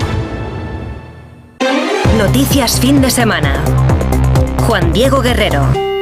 Noticias 2.17 2.79
fin 2.79 3.01
de 3.01 3.09
semana. 3.09 3.63
Juan 4.67 4.93
Diego 4.93 5.21
Guerrero. 5.21 5.92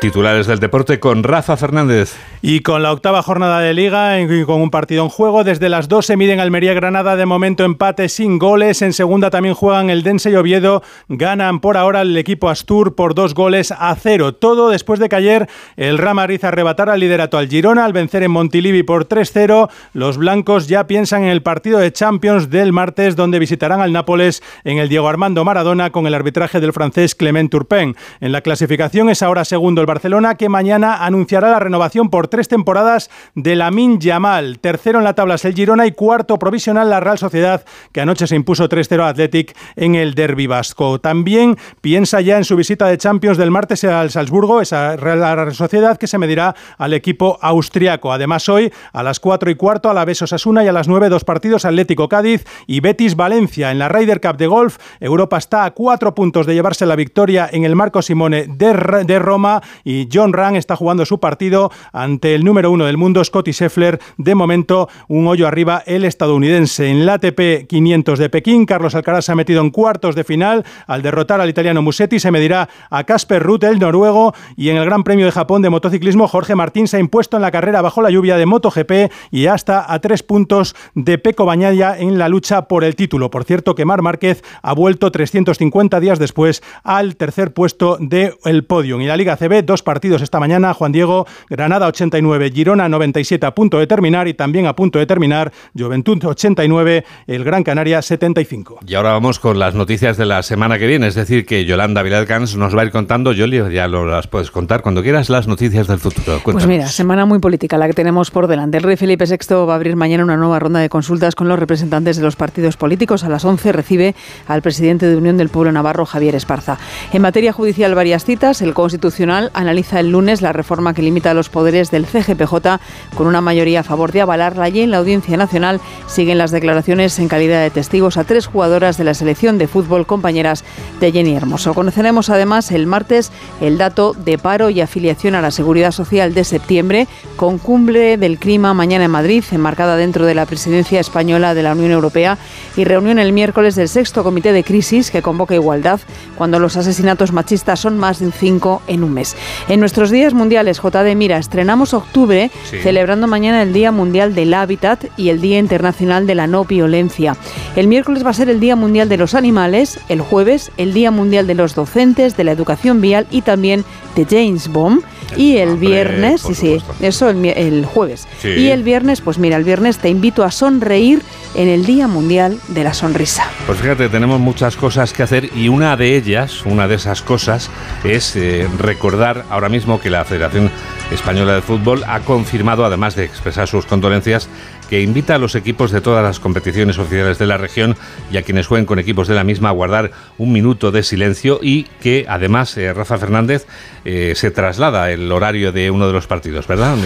Titulares 0.00 0.46
del 0.46 0.60
deporte 0.60 1.00
con 1.00 1.24
Rafa 1.24 1.56
Fernández. 1.56 2.14
Y 2.40 2.60
con 2.60 2.84
la 2.84 2.92
octava 2.92 3.20
jornada 3.20 3.58
de 3.58 3.74
liga 3.74 4.20
y 4.20 4.44
con 4.44 4.60
un 4.60 4.70
partido 4.70 5.02
en 5.02 5.08
juego, 5.08 5.42
desde 5.42 5.68
las 5.68 5.88
12 5.88 6.16
miden 6.16 6.38
Almería 6.38 6.72
Granada, 6.72 7.16
de 7.16 7.26
momento 7.26 7.64
empate 7.64 8.08
sin 8.08 8.38
goles. 8.38 8.80
En 8.80 8.92
segunda 8.92 9.30
también 9.30 9.56
juegan 9.56 9.90
el 9.90 10.04
Dense 10.04 10.30
y 10.30 10.36
Oviedo. 10.36 10.84
Ganan 11.08 11.58
por 11.58 11.76
ahora 11.76 12.02
el 12.02 12.16
equipo 12.16 12.48
Astur 12.48 12.94
por 12.94 13.16
dos 13.16 13.34
goles 13.34 13.72
a 13.76 13.92
cero. 13.96 14.34
Todo 14.36 14.70
después 14.70 15.00
de 15.00 15.08
que 15.08 15.16
ayer 15.16 15.48
el 15.76 15.98
Real 15.98 16.14
Madrid 16.14 16.44
arrebatara 16.44 16.94
el 16.94 17.00
liderato 17.00 17.36
al 17.36 17.48
Girona 17.48 17.84
al 17.84 17.92
vencer 17.92 18.22
en 18.22 18.30
Montilivi 18.30 18.84
por 18.84 19.08
3-0. 19.08 19.68
Los 19.94 20.16
blancos 20.16 20.68
ya 20.68 20.86
piensan 20.86 21.24
en 21.24 21.30
el 21.30 21.42
partido 21.42 21.80
de 21.80 21.92
Champions 21.92 22.50
del 22.50 22.72
martes, 22.72 23.16
donde 23.16 23.40
visitarán 23.40 23.80
al 23.80 23.92
Nápoles 23.92 24.44
en 24.62 24.78
el 24.78 24.88
Diego 24.88 25.08
Armando 25.08 25.44
Maradona 25.44 25.90
con 25.90 26.06
el 26.06 26.14
arbitraje 26.14 26.60
del 26.60 26.72
francés 26.72 27.16
Clement 27.16 27.50
Turpin. 27.50 27.96
En 28.20 28.30
la 28.30 28.42
clasificación 28.42 29.10
es 29.10 29.22
ahora 29.24 29.44
segundo 29.44 29.80
el 29.80 29.87
Barcelona, 29.88 30.36
que 30.36 30.48
mañana 30.48 31.04
anunciará 31.04 31.50
la 31.50 31.58
renovación 31.58 32.10
por 32.10 32.28
tres 32.28 32.46
temporadas 32.46 33.10
de 33.34 33.56
Lamin 33.56 33.98
Yamal. 33.98 34.60
Tercero 34.60 34.98
en 34.98 35.04
la 35.04 35.14
tabla 35.14 35.34
es 35.34 35.44
el 35.44 35.54
Girona 35.54 35.86
y 35.86 35.92
cuarto 35.92 36.38
provisional 36.38 36.90
la 36.90 37.00
Real 37.00 37.18
Sociedad, 37.18 37.64
que 37.90 38.00
anoche 38.00 38.28
se 38.28 38.36
impuso 38.36 38.68
3-0 38.68 39.02
a 39.02 39.08
Athletic 39.08 39.56
en 39.74 39.96
el 39.96 40.14
Derby 40.14 40.46
Vasco. 40.46 41.00
También 41.00 41.56
piensa 41.80 42.20
ya 42.20 42.36
en 42.36 42.44
su 42.44 42.54
visita 42.54 42.86
de 42.86 42.98
Champions 42.98 43.38
del 43.38 43.50
martes 43.50 43.82
al 43.84 44.10
Salzburgo, 44.10 44.60
esa 44.60 44.96
Real 44.96 45.54
Sociedad 45.54 45.96
que 45.96 46.06
se 46.06 46.18
medirá 46.18 46.54
al 46.76 46.94
equipo 46.94 47.38
austriaco. 47.40 48.12
Además, 48.12 48.48
hoy 48.48 48.72
a 48.92 49.02
las 49.02 49.18
4 49.18 49.50
y 49.50 49.54
cuarto 49.54 49.90
a 49.90 49.94
la 49.94 50.04
Besos 50.04 50.32
Asuna 50.32 50.62
y 50.62 50.68
a 50.68 50.72
las 50.72 50.86
9 50.86 51.08
dos 51.08 51.24
partidos 51.24 51.64
Atlético 51.64 52.08
Cádiz 52.08 52.44
y 52.66 52.80
Betis 52.80 53.16
Valencia. 53.16 53.70
En 53.70 53.78
la 53.78 53.88
Ryder 53.88 54.20
Cup 54.20 54.36
de 54.36 54.46
golf, 54.46 54.76
Europa 55.00 55.38
está 55.38 55.64
a 55.64 55.70
cuatro 55.72 56.14
puntos 56.14 56.46
de 56.46 56.54
llevarse 56.54 56.86
la 56.86 56.96
victoria 56.96 57.48
en 57.50 57.64
el 57.64 57.74
Marco 57.74 58.02
Simone 58.02 58.46
de 58.48 59.18
Roma 59.18 59.62
y 59.84 60.08
John 60.12 60.32
Rang 60.32 60.56
está 60.56 60.76
jugando 60.76 61.04
su 61.06 61.20
partido 61.20 61.70
ante 61.92 62.34
el 62.34 62.44
número 62.44 62.70
uno 62.70 62.84
del 62.86 62.96
mundo, 62.96 63.24
Scotty 63.24 63.52
Scheffler. 63.52 63.98
De 64.16 64.34
momento, 64.34 64.88
un 65.08 65.26
hoyo 65.26 65.46
arriba 65.46 65.82
el 65.86 66.04
estadounidense. 66.04 66.88
En 66.88 67.06
la 67.06 67.14
ATP 67.14 67.66
500 67.68 68.18
de 68.18 68.30
Pekín, 68.30 68.66
Carlos 68.66 68.94
Alcaraz 68.94 69.26
se 69.26 69.32
ha 69.32 69.36
metido 69.36 69.60
en 69.60 69.70
cuartos 69.70 70.14
de 70.14 70.24
final. 70.24 70.64
Al 70.86 71.02
derrotar 71.02 71.40
al 71.40 71.48
italiano 71.48 71.82
Musetti, 71.82 72.20
se 72.20 72.30
medirá 72.30 72.68
a 72.90 73.04
Casper 73.04 73.42
Ruth, 73.42 73.64
el 73.64 73.78
noruego. 73.78 74.34
Y 74.56 74.70
en 74.70 74.76
el 74.76 74.84
Gran 74.84 75.04
Premio 75.04 75.26
de 75.26 75.32
Japón 75.32 75.62
de 75.62 75.70
motociclismo, 75.70 76.28
Jorge 76.28 76.54
Martín 76.54 76.88
se 76.88 76.96
ha 76.96 77.00
impuesto 77.00 77.36
en 77.36 77.42
la 77.42 77.50
carrera 77.50 77.82
bajo 77.82 78.02
la 78.02 78.10
lluvia 78.10 78.36
de 78.36 78.46
MotoGP 78.46 79.12
y 79.30 79.46
hasta 79.46 79.92
a 79.92 79.98
tres 80.00 80.22
puntos 80.22 80.74
de 80.94 81.18
Peco 81.18 81.44
Bañaya 81.44 81.98
en 81.98 82.18
la 82.18 82.28
lucha 82.28 82.68
por 82.68 82.84
el 82.84 82.96
título. 82.96 83.30
Por 83.30 83.44
cierto, 83.44 83.74
que 83.74 83.84
Mar 83.84 84.02
Márquez 84.02 84.42
ha 84.62 84.72
vuelto 84.72 85.10
350 85.10 86.00
días 86.00 86.18
después 86.18 86.62
al 86.82 87.16
tercer 87.16 87.52
puesto 87.52 87.96
del 88.00 88.64
podio. 88.64 89.00
Y 89.00 89.06
la 89.06 89.16
Liga 89.16 89.36
CB, 89.36 89.62
dos 89.68 89.84
partidos 89.84 90.22
esta 90.22 90.40
mañana. 90.40 90.74
Juan 90.74 90.90
Diego, 90.90 91.26
Granada 91.48 91.86
80 91.86 92.18
Girona 92.52 92.88
97 92.88 93.46
a 93.46 93.54
punto 93.54 93.78
de 93.78 93.86
terminar 93.86 94.26
y 94.26 94.34
también 94.34 94.66
a 94.66 94.74
punto 94.74 94.98
de 94.98 95.06
terminar 95.06 95.52
Juventud 95.76 96.24
89, 96.24 97.04
el 97.28 97.44
Gran 97.44 97.62
Canaria 97.62 98.02
75. 98.02 98.80
Y 98.86 98.94
ahora 98.94 99.12
vamos 99.12 99.38
con 99.38 99.58
las 99.58 99.74
noticias 99.74 100.16
de 100.16 100.26
la 100.26 100.42
semana 100.42 100.78
que 100.78 100.86
viene, 100.86 101.06
es 101.06 101.14
decir, 101.14 101.46
que 101.46 101.64
Yolanda 101.64 102.02
Viladcans 102.02 102.56
nos 102.56 102.76
va 102.76 102.82
a 102.82 102.84
ir 102.86 102.90
contando, 102.90 103.32
Yoli, 103.32 103.72
ya 103.72 103.86
lo, 103.86 104.06
las 104.06 104.26
puedes 104.26 104.50
contar 104.50 104.82
cuando 104.82 105.02
quieras, 105.02 105.28
las 105.28 105.46
noticias 105.46 105.86
del 105.86 105.98
futuro. 105.98 106.40
Pues 106.42 106.66
mira, 106.66 106.88
semana 106.88 107.26
muy 107.26 107.38
política 107.38 107.76
la 107.76 107.86
que 107.86 107.92
tenemos 107.92 108.30
por 108.30 108.46
delante. 108.46 108.78
El 108.78 108.84
rey 108.84 108.96
Felipe 108.96 109.26
VI 109.26 109.66
va 109.66 109.74
a 109.74 109.76
abrir 109.76 109.94
mañana 109.96 110.24
una 110.24 110.36
nueva 110.36 110.58
ronda 110.58 110.80
de 110.80 110.88
consultas 110.88 111.34
con 111.34 111.46
los 111.48 111.58
representantes 111.58 112.16
de 112.16 112.22
los 112.22 112.36
partidos 112.36 112.76
políticos. 112.76 113.22
A 113.22 113.28
las 113.28 113.44
11 113.44 113.72
recibe 113.72 114.14
al 114.46 114.62
presidente 114.62 115.06
de 115.06 115.16
Unión 115.16 115.36
del 115.36 115.50
Pueblo 115.50 115.72
Navarro, 115.72 116.06
Javier 116.06 116.34
Esparza. 116.34 116.78
En 117.12 117.20
materia 117.20 117.52
judicial, 117.52 117.94
varias 117.94 118.24
citas. 118.24 118.62
El 118.62 118.72
Constitucional 118.72 119.50
analiza 119.58 119.98
el 120.00 120.10
lunes 120.10 120.40
la 120.40 120.52
reforma 120.52 120.94
que 120.94 121.02
limita 121.02 121.34
los 121.34 121.48
poderes 121.48 121.90
de 121.90 121.98
el 121.98 122.06
CGPJ 122.06 122.78
con 123.16 123.26
una 123.26 123.40
mayoría 123.40 123.80
a 123.80 123.82
favor 123.82 124.12
de 124.12 124.20
avalarla 124.20 124.68
y 124.68 124.80
en 124.80 124.92
la 124.92 124.98
Audiencia 124.98 125.36
Nacional 125.36 125.80
siguen 126.06 126.38
las 126.38 126.52
declaraciones 126.52 127.18
en 127.18 127.28
calidad 127.28 127.60
de 127.60 127.70
testigos 127.70 128.16
a 128.16 128.24
tres 128.24 128.46
jugadoras 128.46 128.96
de 128.96 129.04
la 129.04 129.14
selección 129.14 129.58
de 129.58 129.66
fútbol 129.66 130.06
compañeras 130.06 130.64
de 131.00 131.10
Jenny 131.10 131.34
Hermoso. 131.34 131.74
Conoceremos 131.74 132.30
además 132.30 132.70
el 132.70 132.86
martes 132.86 133.32
el 133.60 133.78
dato 133.78 134.14
de 134.14 134.38
paro 134.38 134.70
y 134.70 134.80
afiliación 134.80 135.34
a 135.34 135.42
la 135.42 135.50
Seguridad 135.50 135.90
Social 135.90 136.34
de 136.34 136.44
septiembre 136.44 137.08
con 137.36 137.58
cumbre 137.58 138.16
del 138.16 138.38
clima 138.38 138.74
mañana 138.74 139.06
en 139.06 139.10
Madrid, 139.10 139.44
enmarcada 139.50 139.96
dentro 139.96 140.24
de 140.24 140.36
la 140.36 140.46
presidencia 140.46 141.00
española 141.00 141.54
de 141.54 141.64
la 141.64 141.72
Unión 141.72 141.90
Europea 141.90 142.38
y 142.76 142.84
reunión 142.84 143.18
el 143.18 143.32
miércoles 143.32 143.74
del 143.74 143.88
sexto 143.88 144.22
comité 144.22 144.52
de 144.52 144.62
crisis 144.62 145.10
que 145.10 145.22
convoca 145.22 145.54
igualdad 145.54 146.00
cuando 146.36 146.60
los 146.60 146.76
asesinatos 146.76 147.32
machistas 147.32 147.80
son 147.80 147.98
más 147.98 148.20
de 148.20 148.30
cinco 148.30 148.82
en 148.86 149.02
un 149.02 149.14
mes. 149.14 149.36
En 149.68 149.80
nuestros 149.80 150.10
días 150.10 150.34
mundiales, 150.34 150.80
JD 150.80 151.14
Mira, 151.14 151.38
estrenamos 151.38 151.94
octubre, 151.94 152.50
celebrando 152.82 153.26
mañana 153.26 153.62
el 153.62 153.72
Día 153.72 153.92
Mundial 153.92 154.34
del 154.34 154.54
Hábitat 154.54 155.04
y 155.16 155.28
el 155.28 155.40
Día 155.40 155.58
Internacional 155.58 156.26
de 156.26 156.34
la 156.34 156.46
No 156.46 156.64
Violencia. 156.64 157.36
El 157.76 157.86
miércoles 157.86 158.24
va 158.24 158.30
a 158.30 158.34
ser 158.34 158.48
el 158.48 158.60
Día 158.60 158.76
Mundial 158.76 159.08
de 159.08 159.18
los 159.18 159.34
Animales, 159.34 160.00
el 160.08 160.20
jueves 160.20 160.70
el 160.76 160.94
Día 160.94 161.10
Mundial 161.10 161.46
de 161.46 161.54
los 161.54 161.74
Docentes, 161.74 162.36
de 162.36 162.44
la 162.44 162.52
Educación 162.52 163.00
Vial 163.00 163.26
y 163.30 163.42
también 163.42 163.84
de 164.14 164.24
James 164.24 164.68
Bond. 164.68 165.02
Y 165.36 165.58
el 165.58 165.76
viernes, 165.76 166.40
sí, 166.40 166.54
sí, 166.54 166.78
eso 167.00 167.28
el, 167.28 167.84
jueves. 167.84 168.26
Y 168.42 168.68
el 168.68 168.82
viernes, 168.82 169.20
pues 169.20 169.38
mira, 169.38 169.56
el 169.56 169.64
viernes 169.64 169.98
te 169.98 170.08
invito 170.08 170.42
a 170.42 170.50
sonreír 170.50 171.22
en 171.54 171.68
el 171.68 171.84
Día 171.84 172.06
Mundial 172.08 172.58
de 172.68 172.84
la 172.84 172.94
Sonrisa. 172.94 173.44
Pues 173.66 173.78
fíjate, 173.78 174.08
tenemos 174.08 174.40
muchas 174.40 174.76
cosas 174.76 175.12
que 175.12 175.22
hacer 175.22 175.50
y 175.54 175.68
una 175.68 175.96
de 175.96 176.16
ellas, 176.16 176.64
una 176.64 176.88
de 176.88 176.96
esas 176.96 177.22
cosas, 177.22 177.70
es 178.04 178.36
eh, 178.36 178.68
recordar 178.78 179.44
ahora 179.50 179.68
mismo 179.68 180.00
que 180.00 180.10
la 180.10 180.24
Federación 180.24 180.70
Española 181.10 181.54
de 181.54 181.62
Fútbol 181.62 182.04
ha 182.06 182.20
confirmado, 182.20 182.84
además 182.84 183.14
de 183.14 183.24
expresar 183.24 183.66
sus 183.66 183.86
condolencias, 183.86 184.48
que 184.88 185.02
invita 185.02 185.34
a 185.34 185.38
los 185.38 185.54
equipos 185.54 185.90
de 185.90 186.00
todas 186.00 186.22
las 186.22 186.40
competiciones 186.40 186.98
oficiales 186.98 187.38
de 187.38 187.46
la 187.46 187.56
región 187.56 187.96
y 188.32 188.36
a 188.36 188.42
quienes 188.42 188.66
jueguen 188.66 188.86
con 188.86 188.98
equipos 188.98 189.28
de 189.28 189.34
la 189.34 189.44
misma 189.44 189.68
a 189.68 189.72
guardar 189.72 190.10
un 190.38 190.52
minuto 190.52 190.90
de 190.90 191.02
silencio 191.02 191.60
y 191.62 191.84
que 192.00 192.26
además 192.28 192.76
eh, 192.76 192.92
Rafa 192.92 193.18
Fernández 193.18 193.66
eh, 194.04 194.32
se 194.34 194.50
traslada 194.50 195.10
el 195.10 195.30
horario 195.30 195.72
de 195.72 195.90
uno 195.90 196.06
de 196.06 196.12
los 196.12 196.26
partidos, 196.26 196.66
¿verdad? 196.66 196.96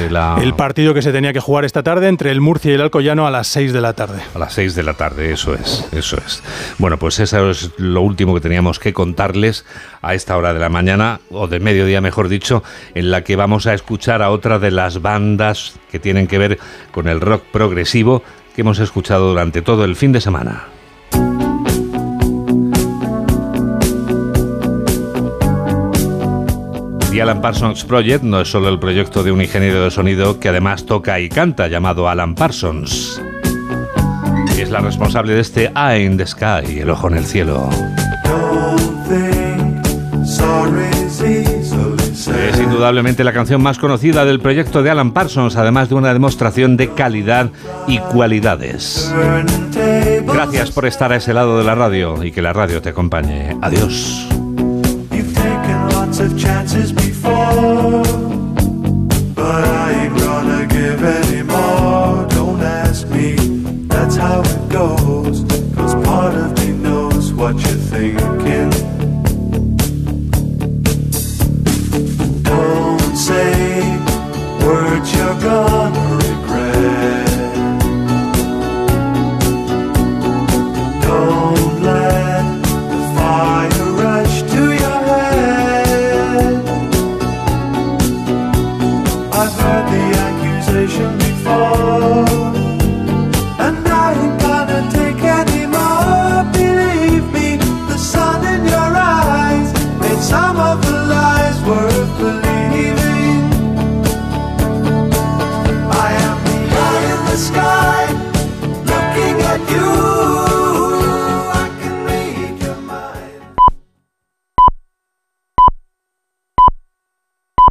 El 0.40 0.54
partido 0.54 0.94
que 0.94 1.02
se 1.02 1.12
tenía 1.12 1.32
que 1.32 1.40
jugar 1.40 1.64
esta 1.64 1.82
tarde 1.82 2.08
entre 2.08 2.30
el 2.30 2.40
Murcia 2.40 2.70
y 2.70 2.74
el 2.74 2.80
Alcoyano 2.80 3.26
a 3.26 3.30
las 3.30 3.48
6 3.48 3.72
de 3.72 3.80
la 3.80 3.94
tarde. 3.94 4.20
A 4.34 4.38
las 4.38 4.54
6 4.54 4.74
de 4.74 4.82
la 4.82 4.94
tarde, 4.94 5.32
eso 5.32 5.54
es, 5.54 5.86
eso 5.92 6.16
es. 6.24 6.42
Bueno, 6.78 6.98
pues 6.98 7.18
eso 7.18 7.50
es 7.50 7.70
lo 7.78 8.02
último 8.02 8.34
que 8.34 8.40
teníamos 8.40 8.78
que 8.78 8.92
contarles 8.92 9.64
a 10.00 10.14
esta 10.14 10.36
hora 10.36 10.54
de 10.54 10.60
la 10.60 10.68
mañana, 10.68 11.20
o 11.30 11.48
de 11.48 11.60
mediodía 11.60 12.00
mejor 12.00 12.28
dicho, 12.28 12.62
en 12.94 13.10
la 13.10 13.24
que 13.24 13.36
vamos 13.36 13.66
a 13.66 13.74
escuchar 13.74 14.22
a 14.22 14.30
otra 14.30 14.58
de 14.58 14.70
las 14.70 15.02
bandas 15.02 15.74
que 15.90 15.98
tienen 15.98 16.26
que 16.26 16.38
ver 16.38 16.58
con 16.92 17.08
el 17.08 17.20
rock 17.20 17.42
progresivo 17.52 17.71
que 18.54 18.60
hemos 18.60 18.78
escuchado 18.78 19.28
durante 19.28 19.62
todo 19.62 19.84
el 19.84 19.96
fin 19.96 20.12
de 20.12 20.20
semana. 20.20 20.64
The 27.10 27.20
Alan 27.20 27.42
Parsons 27.42 27.84
Project 27.84 28.22
no 28.22 28.40
es 28.40 28.50
solo 28.50 28.70
el 28.70 28.78
proyecto 28.78 29.22
de 29.22 29.32
un 29.32 29.42
ingeniero 29.42 29.84
de 29.84 29.90
sonido 29.90 30.40
que 30.40 30.48
además 30.48 30.86
toca 30.86 31.20
y 31.20 31.28
canta 31.28 31.68
llamado 31.68 32.08
Alan 32.08 32.34
Parsons. 32.34 33.20
Es 34.58 34.70
la 34.70 34.80
responsable 34.80 35.34
de 35.34 35.40
este 35.40 35.72
Eye 35.76 36.04
in 36.04 36.16
the 36.16 36.26
Sky, 36.26 36.78
el 36.80 36.88
ojo 36.88 37.08
en 37.08 37.18
el 37.18 37.24
cielo. 37.26 37.68
Indudablemente 42.82 43.22
la 43.22 43.32
canción 43.32 43.62
más 43.62 43.78
conocida 43.78 44.24
del 44.24 44.40
proyecto 44.40 44.82
de 44.82 44.90
Alan 44.90 45.12
Parsons, 45.12 45.54
además 45.54 45.88
de 45.88 45.94
una 45.94 46.12
demostración 46.12 46.76
de 46.76 46.92
calidad 46.92 47.48
y 47.86 47.98
cualidades. 47.98 49.14
Gracias 50.26 50.72
por 50.72 50.86
estar 50.86 51.12
a 51.12 51.16
ese 51.16 51.32
lado 51.32 51.58
de 51.58 51.62
la 51.62 51.76
radio 51.76 52.24
y 52.24 52.32
que 52.32 52.42
la 52.42 52.52
radio 52.52 52.82
te 52.82 52.88
acompañe. 52.88 53.56
Adiós. 53.62 54.26